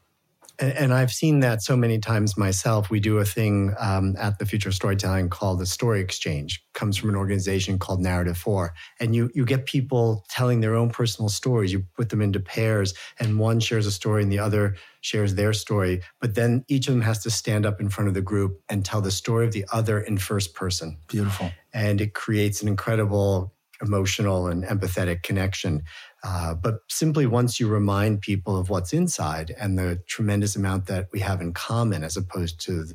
And, 0.61 0.71
and, 0.73 0.93
I've 0.93 1.11
seen 1.11 1.39
that 1.39 1.63
so 1.63 1.75
many 1.75 1.97
times 1.97 2.37
myself. 2.37 2.91
We 2.91 2.99
do 2.99 3.17
a 3.17 3.25
thing 3.25 3.73
um, 3.79 4.15
at 4.19 4.37
the 4.37 4.45
Future 4.45 4.69
of 4.69 4.75
Storytelling 4.75 5.29
called 5.29 5.59
the 5.59 5.65
Story 5.65 5.99
Exchange. 5.99 6.63
It 6.73 6.77
comes 6.77 6.95
from 6.95 7.09
an 7.09 7.15
organization 7.15 7.79
called 7.79 7.99
Narrative 7.99 8.37
Four, 8.37 8.73
and 8.99 9.15
you 9.15 9.31
you 9.33 9.43
get 9.43 9.65
people 9.65 10.23
telling 10.29 10.61
their 10.61 10.75
own 10.75 10.91
personal 10.91 11.29
stories. 11.29 11.73
You 11.73 11.83
put 11.97 12.09
them 12.09 12.21
into 12.21 12.39
pairs, 12.39 12.93
and 13.19 13.39
one 13.39 13.59
shares 13.59 13.87
a 13.87 13.91
story, 13.91 14.21
and 14.21 14.31
the 14.31 14.39
other 14.39 14.75
shares 15.01 15.33
their 15.33 15.53
story. 15.53 16.01
But 16.19 16.35
then 16.35 16.63
each 16.67 16.87
of 16.87 16.93
them 16.93 17.01
has 17.01 17.23
to 17.23 17.31
stand 17.31 17.65
up 17.65 17.81
in 17.81 17.89
front 17.89 18.07
of 18.07 18.13
the 18.13 18.21
group 18.21 18.61
and 18.69 18.85
tell 18.85 19.01
the 19.01 19.11
story 19.11 19.45
of 19.45 19.53
the 19.53 19.65
other 19.73 19.99
in 19.99 20.19
first 20.19 20.53
person. 20.53 20.99
Beautiful, 21.07 21.51
and 21.73 21.99
it 21.99 22.13
creates 22.13 22.61
an 22.61 22.67
incredible 22.67 23.53
emotional 23.81 24.47
and 24.47 24.63
empathetic 24.63 25.23
connection. 25.23 25.83
Uh, 26.23 26.53
but 26.53 26.81
simply 26.87 27.25
once 27.25 27.59
you 27.59 27.67
remind 27.67 28.21
people 28.21 28.55
of 28.55 28.69
what's 28.69 28.93
inside 28.93 29.55
and 29.59 29.77
the 29.77 29.99
tremendous 30.05 30.55
amount 30.55 30.85
that 30.85 31.07
we 31.11 31.19
have 31.19 31.41
in 31.41 31.51
common, 31.51 32.03
as 32.03 32.15
opposed 32.15 32.59
to 32.61 32.85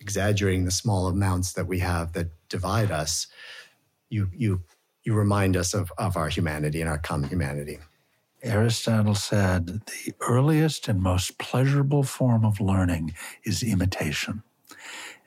exaggerating 0.00 0.64
the 0.64 0.70
small 0.70 1.08
amounts 1.08 1.54
that 1.54 1.66
we 1.66 1.80
have 1.80 2.12
that 2.12 2.28
divide 2.48 2.90
us, 2.92 3.26
you 4.08 4.28
you 4.32 4.62
you 5.02 5.14
remind 5.14 5.56
us 5.56 5.74
of, 5.74 5.92
of 5.98 6.16
our 6.16 6.28
humanity 6.28 6.80
and 6.80 6.88
our 6.88 6.98
common 6.98 7.28
humanity. 7.28 7.78
Aristotle 8.42 9.14
said 9.14 9.66
the 9.66 10.12
earliest 10.20 10.88
and 10.88 11.02
most 11.02 11.38
pleasurable 11.38 12.02
form 12.02 12.44
of 12.44 12.60
learning 12.60 13.14
is 13.44 13.62
imitation. 13.62 14.42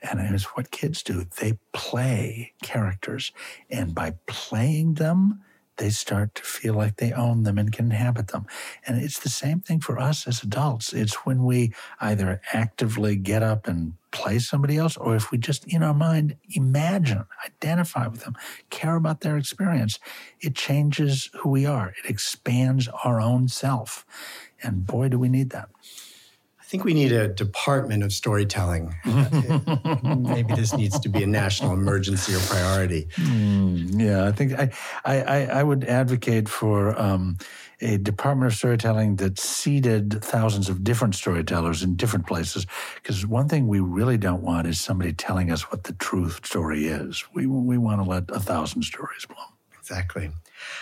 And 0.02 0.34
it's 0.34 0.56
what 0.56 0.70
kids 0.70 1.02
do. 1.02 1.26
They 1.40 1.58
play 1.72 2.52
characters. 2.62 3.32
And 3.70 3.94
by 3.94 4.14
playing 4.26 4.94
them, 4.94 5.42
they 5.80 5.90
start 5.90 6.34
to 6.34 6.42
feel 6.42 6.74
like 6.74 6.96
they 6.96 7.10
own 7.12 7.42
them 7.42 7.56
and 7.56 7.72
can 7.72 7.86
inhabit 7.86 8.28
them. 8.28 8.46
And 8.86 9.02
it's 9.02 9.18
the 9.18 9.30
same 9.30 9.60
thing 9.60 9.80
for 9.80 9.98
us 9.98 10.28
as 10.28 10.42
adults. 10.42 10.92
It's 10.92 11.24
when 11.24 11.42
we 11.44 11.72
either 12.00 12.42
actively 12.52 13.16
get 13.16 13.42
up 13.42 13.66
and 13.66 13.94
play 14.10 14.38
somebody 14.38 14.76
else, 14.76 14.96
or 14.98 15.16
if 15.16 15.30
we 15.30 15.38
just 15.38 15.66
in 15.66 15.82
our 15.82 15.94
mind 15.94 16.36
imagine, 16.50 17.24
identify 17.46 18.06
with 18.06 18.24
them, 18.24 18.36
care 18.68 18.96
about 18.96 19.22
their 19.22 19.38
experience, 19.38 19.98
it 20.40 20.54
changes 20.54 21.30
who 21.40 21.48
we 21.48 21.64
are. 21.64 21.94
It 22.04 22.10
expands 22.10 22.88
our 23.02 23.20
own 23.20 23.48
self. 23.48 24.04
And 24.62 24.86
boy, 24.86 25.08
do 25.08 25.18
we 25.18 25.28
need 25.30 25.50
that. 25.50 25.70
I 26.70 26.72
think 26.72 26.84
we 26.84 26.94
need 26.94 27.10
a 27.10 27.26
department 27.26 28.04
of 28.04 28.12
storytelling. 28.12 28.94
Maybe 29.04 30.54
this 30.54 30.72
needs 30.72 31.00
to 31.00 31.08
be 31.08 31.24
a 31.24 31.26
national 31.26 31.72
emergency 31.72 32.32
or 32.32 32.38
priority. 32.38 33.08
Mm, 33.16 34.00
yeah, 34.00 34.28
I 34.28 34.30
think 34.30 34.52
I, 34.52 34.70
I, 35.04 35.46
I 35.46 35.62
would 35.64 35.82
advocate 35.82 36.48
for 36.48 36.96
um, 36.96 37.38
a 37.80 37.98
department 37.98 38.52
of 38.52 38.56
storytelling 38.56 39.16
that 39.16 39.36
seeded 39.40 40.22
thousands 40.22 40.68
of 40.68 40.84
different 40.84 41.16
storytellers 41.16 41.82
in 41.82 41.96
different 41.96 42.28
places. 42.28 42.68
Because 42.94 43.26
one 43.26 43.48
thing 43.48 43.66
we 43.66 43.80
really 43.80 44.16
don't 44.16 44.44
want 44.44 44.68
is 44.68 44.80
somebody 44.80 45.12
telling 45.12 45.50
us 45.50 45.72
what 45.72 45.82
the 45.82 45.94
truth 45.94 46.46
story 46.46 46.86
is. 46.86 47.24
We, 47.34 47.48
we 47.48 47.78
want 47.78 48.00
to 48.00 48.08
let 48.08 48.30
a 48.30 48.38
thousand 48.38 48.84
stories 48.84 49.26
bloom. 49.26 49.48
Exactly. 49.90 50.30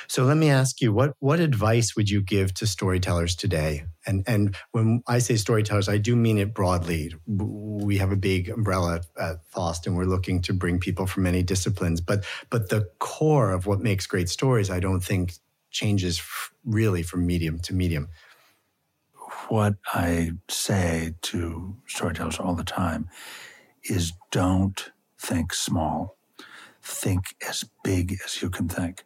So 0.07 0.25
let 0.25 0.37
me 0.37 0.51
ask 0.51 0.83
you, 0.83 0.93
what 0.93 1.15
what 1.21 1.41
advice 1.41 1.97
would 1.97 2.11
you 2.11 2.21
give 2.21 2.53
to 2.55 2.67
storytellers 2.67 3.35
today? 3.35 3.85
And 4.07 4.23
and 4.27 4.55
when 4.73 5.03
I 5.07 5.19
say 5.19 5.37
storytellers, 5.37 5.89
I 5.89 5.97
do 5.97 6.15
mean 6.15 6.37
it 6.37 6.53
broadly. 6.53 7.15
We 7.27 7.97
have 7.97 8.13
a 8.13 8.17
big 8.17 8.51
umbrella 8.51 9.01
at 9.19 9.45
FOST, 9.47 9.87
and 9.87 9.97
we're 9.97 10.05
looking 10.05 10.43
to 10.43 10.53
bring 10.53 10.79
people 10.79 11.07
from 11.07 11.23
many 11.23 11.43
disciplines. 11.43 12.03
But 12.03 12.27
but 12.51 12.69
the 12.69 12.91
core 12.99 13.51
of 13.51 13.65
what 13.67 13.81
makes 13.81 14.07
great 14.07 14.29
stories, 14.29 14.69
I 14.69 14.79
don't 14.81 15.01
think 15.01 15.33
changes 15.71 16.21
really 16.65 17.03
from 17.03 17.27
medium 17.27 17.59
to 17.61 17.73
medium. 17.75 18.09
What 19.49 19.77
I 19.95 20.33
say 20.51 21.15
to 21.23 21.77
storytellers 21.87 22.39
all 22.39 22.55
the 22.55 22.65
time 22.65 23.09
is 23.85 24.13
don't 24.31 24.91
think 25.19 25.55
small. 25.55 26.18
Think 26.91 27.37
as 27.47 27.65
big 27.85 28.17
as 28.25 28.41
you 28.41 28.49
can 28.49 28.67
think 28.67 29.05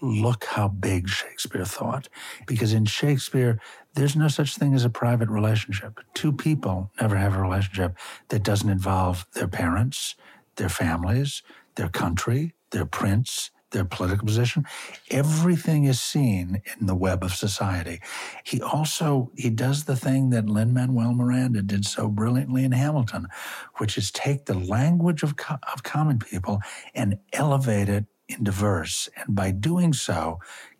look 0.00 0.44
how 0.44 0.68
big 0.68 1.08
Shakespeare 1.08 1.64
thought. 1.64 2.08
Because 2.46 2.72
in 2.72 2.84
Shakespeare, 2.84 3.58
there's 3.94 4.14
no 4.14 4.28
such 4.28 4.56
thing 4.56 4.74
as 4.74 4.84
a 4.84 4.90
private 4.90 5.28
relationship. 5.28 5.98
Two 6.14 6.32
people 6.32 6.92
never 7.00 7.16
have 7.16 7.34
a 7.34 7.40
relationship 7.40 7.98
that 8.28 8.42
doesn't 8.42 8.70
involve 8.70 9.26
their 9.32 9.48
parents, 9.48 10.14
their 10.56 10.68
families, 10.68 11.42
their 11.74 11.88
country, 11.88 12.54
their 12.70 12.86
prince, 12.86 13.50
their 13.74 13.84
political 13.84 14.26
position. 14.26 14.64
Everything 15.10 15.84
is 15.84 16.00
seen 16.00 16.62
in 16.80 16.86
the 16.86 16.94
web 16.94 17.22
of 17.22 17.34
society. 17.34 18.00
He 18.42 18.62
also 18.62 19.30
he 19.36 19.50
does 19.50 19.84
the 19.84 19.96
thing 19.96 20.30
that 20.30 20.48
Lin 20.48 20.72
Manuel 20.72 21.12
Miranda 21.12 21.60
did 21.60 21.84
so 21.84 22.08
brilliantly 22.08 22.64
in 22.64 22.72
Hamilton, 22.72 23.28
which 23.76 23.98
is 23.98 24.10
take 24.10 24.46
the 24.46 24.54
language 24.58 25.22
of, 25.22 25.36
co- 25.36 25.58
of 25.74 25.82
common 25.82 26.18
people 26.18 26.62
and 26.94 27.18
elevate 27.34 27.90
it 27.90 28.06
into 28.28 28.50
verse. 28.50 29.10
And 29.16 29.36
by 29.36 29.50
doing 29.50 29.92
so, 29.92 30.38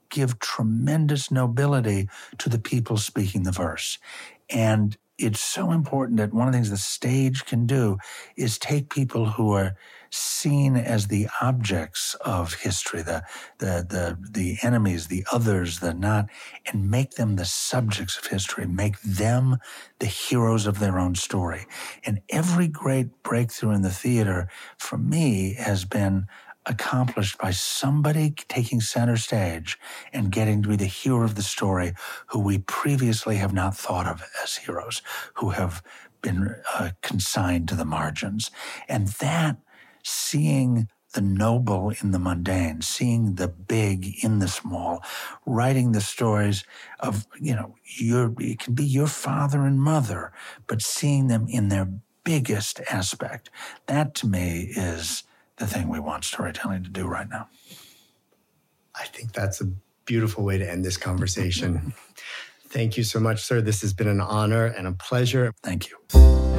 give 0.09 0.39
tremendous 0.39 1.31
nobility 1.31 2.09
to 2.39 2.49
the 2.49 2.59
people 2.59 2.97
speaking 2.97 3.43
the 3.43 3.53
verse. 3.53 3.99
And 4.49 4.97
it's 5.19 5.41
so 5.41 5.71
important 5.71 6.19
that 6.19 6.33
one 6.33 6.49
of 6.49 6.53
the 6.53 6.59
things 6.59 6.71
the 6.71 6.77
stage 6.77 7.45
can 7.45 7.67
do 7.67 7.99
is 8.37 8.59
take 8.59 8.91
people 8.91 9.27
who 9.27 9.53
are 9.53 9.75
seen 10.15 10.77
as 10.77 11.09
the 11.09 11.29
objects 11.41 12.15
of 12.21 12.55
history, 12.55 13.03
the, 13.03 13.23
the, 13.59 13.87
the, 13.89 14.19
the 14.31 14.59
enemies, 14.63 15.09
the 15.09 15.27
others, 15.33 15.81
the 15.81 15.95
not, 15.95 16.27
and 16.67 16.91
make 16.91 17.13
them 17.13 17.37
the 17.37 17.45
subjects 17.45 18.17
of 18.19 18.27
history, 18.27 18.67
make 18.67 19.01
them 19.01 19.59
the 19.99 20.07
heroes 20.07 20.67
of 20.67 20.79
their 20.79 20.99
own 20.99 21.15
story. 21.15 21.67
And 22.05 22.21
every 22.31 22.69
great 22.69 23.23
breakthrough 23.23 23.73
in 23.73 23.83
the 23.83 23.91
theater, 23.91 24.49
for 24.79 24.99
me, 24.99 25.55
has 25.55 25.85
been 25.85 26.27
accomplished 26.67 27.39
by 27.39 27.51
somebody 27.51 28.35
taking 28.49 28.81
center 28.81 29.17
stage 29.17 29.79
and 30.13 30.33
getting 30.33 30.63
to 30.63 30.69
be 30.71 30.77
the 30.77 30.87
hero 30.87 31.23
of 31.23 31.35
the 31.35 31.43
story 31.43 31.93
who 32.29 32.39
we 32.39 32.59
previously 32.59 33.37
have 33.37 33.53
not 33.53 33.77
thought 33.77 34.07
of 34.07 34.23
as 34.43 34.57
heroes, 34.57 35.03
who 35.35 35.51
have 35.51 35.83
been 36.23 36.57
uh, 36.75 36.91
consigned 37.03 37.69
to 37.69 37.75
the 37.75 37.85
margins. 37.85 38.51
And 38.89 39.09
that 39.09 39.59
seeing 40.05 40.89
the 41.15 41.21
noble 41.21 41.93
in 42.03 42.11
the 42.11 42.19
mundane, 42.19 42.83
seeing 42.83 43.37
the 43.37 43.49
big 43.49 44.23
in 44.23 44.41
the 44.41 44.49
small, 44.49 45.03
writing 45.47 45.93
the 45.93 46.01
stories 46.01 46.65
of, 47.01 47.27
you 47.41 47.55
know, 47.55 47.75
your, 47.97 48.35
it 48.39 48.59
can 48.59 48.75
be 48.75 48.85
your 48.85 49.07
father 49.07 49.65
and 49.65 49.81
mother, 49.81 50.33
but 50.67 50.83
seeing 50.83 51.29
them 51.29 51.47
in 51.49 51.69
their 51.69 51.89
biggest 52.25 52.81
aspect. 52.91 53.49
That 53.87 54.15
to 54.17 54.27
me 54.27 54.73
is 54.77 55.23
the 55.57 55.67
thing 55.67 55.89
we 55.89 56.01
want 56.01 56.25
storytelling 56.25 56.83
to 56.85 56.91
do 56.91 57.07
right 57.07 57.29
now. 57.29 57.49
I 58.95 59.05
think 59.05 59.33
that's 59.33 59.61
a 59.61 59.67
beautiful 60.05 60.45
way 60.45 60.59
to 60.59 60.69
end 60.69 60.85
this 60.85 60.97
conversation. 60.97 61.95
Thank 62.69 62.97
you 62.97 63.05
so 63.05 63.21
much, 63.21 63.43
sir. 63.43 63.61
This 63.61 63.83
has 63.83 63.93
been 63.93 64.09
an 64.09 64.21
honor 64.21 64.67
and 64.67 64.89
a 64.89 64.93
pleasure. 64.93 65.53
Thank 65.63 65.89
you. 65.91 66.54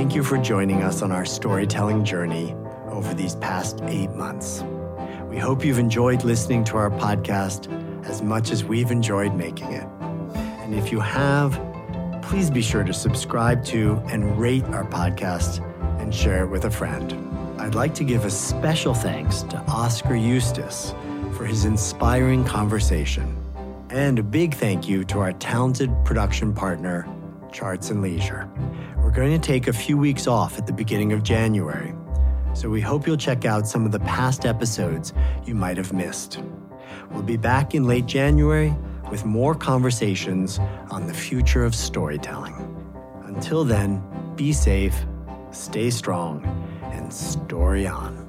Thank 0.00 0.14
you 0.14 0.24
for 0.24 0.38
joining 0.38 0.82
us 0.82 1.02
on 1.02 1.12
our 1.12 1.26
storytelling 1.26 2.06
journey 2.06 2.54
over 2.86 3.12
these 3.12 3.34
past 3.34 3.80
eight 3.82 4.08
months. 4.12 4.64
We 5.28 5.36
hope 5.36 5.62
you've 5.62 5.78
enjoyed 5.78 6.24
listening 6.24 6.64
to 6.64 6.78
our 6.78 6.88
podcast 6.88 7.68
as 8.06 8.22
much 8.22 8.50
as 8.50 8.64
we've 8.64 8.90
enjoyed 8.90 9.34
making 9.34 9.72
it. 9.72 9.86
And 10.62 10.74
if 10.74 10.90
you 10.90 11.00
have, 11.00 11.60
please 12.22 12.50
be 12.50 12.62
sure 12.62 12.82
to 12.82 12.94
subscribe 12.94 13.62
to 13.66 14.02
and 14.06 14.38
rate 14.40 14.64
our 14.68 14.86
podcast 14.86 15.60
and 16.00 16.14
share 16.14 16.44
it 16.44 16.48
with 16.48 16.64
a 16.64 16.70
friend. 16.70 17.12
I'd 17.60 17.74
like 17.74 17.94
to 17.96 18.04
give 18.04 18.24
a 18.24 18.30
special 18.30 18.94
thanks 18.94 19.42
to 19.42 19.58
Oskar 19.68 20.16
Eustis 20.16 20.94
for 21.36 21.44
his 21.44 21.66
inspiring 21.66 22.46
conversation. 22.46 23.36
And 23.90 24.18
a 24.18 24.22
big 24.22 24.54
thank 24.54 24.88
you 24.88 25.04
to 25.04 25.20
our 25.20 25.34
talented 25.34 25.90
production 26.06 26.54
partner, 26.54 27.06
Charts 27.52 27.90
and 27.90 28.00
Leisure. 28.00 28.48
We're 29.10 29.16
going 29.16 29.40
to 29.40 29.44
take 29.44 29.66
a 29.66 29.72
few 29.72 29.98
weeks 29.98 30.28
off 30.28 30.56
at 30.56 30.68
the 30.68 30.72
beginning 30.72 31.12
of 31.12 31.24
January, 31.24 31.92
so 32.54 32.70
we 32.70 32.80
hope 32.80 33.08
you'll 33.08 33.16
check 33.16 33.44
out 33.44 33.66
some 33.66 33.84
of 33.84 33.90
the 33.90 33.98
past 33.98 34.46
episodes 34.46 35.12
you 35.44 35.52
might 35.56 35.76
have 35.78 35.92
missed. 35.92 36.38
We'll 37.10 37.24
be 37.24 37.36
back 37.36 37.74
in 37.74 37.88
late 37.88 38.06
January 38.06 38.72
with 39.10 39.24
more 39.24 39.56
conversations 39.56 40.60
on 40.92 41.08
the 41.08 41.12
future 41.12 41.64
of 41.64 41.74
storytelling. 41.74 42.54
Until 43.24 43.64
then, 43.64 44.00
be 44.36 44.52
safe, 44.52 44.94
stay 45.50 45.90
strong, 45.90 46.44
and 46.92 47.12
story 47.12 47.88
on. 47.88 48.19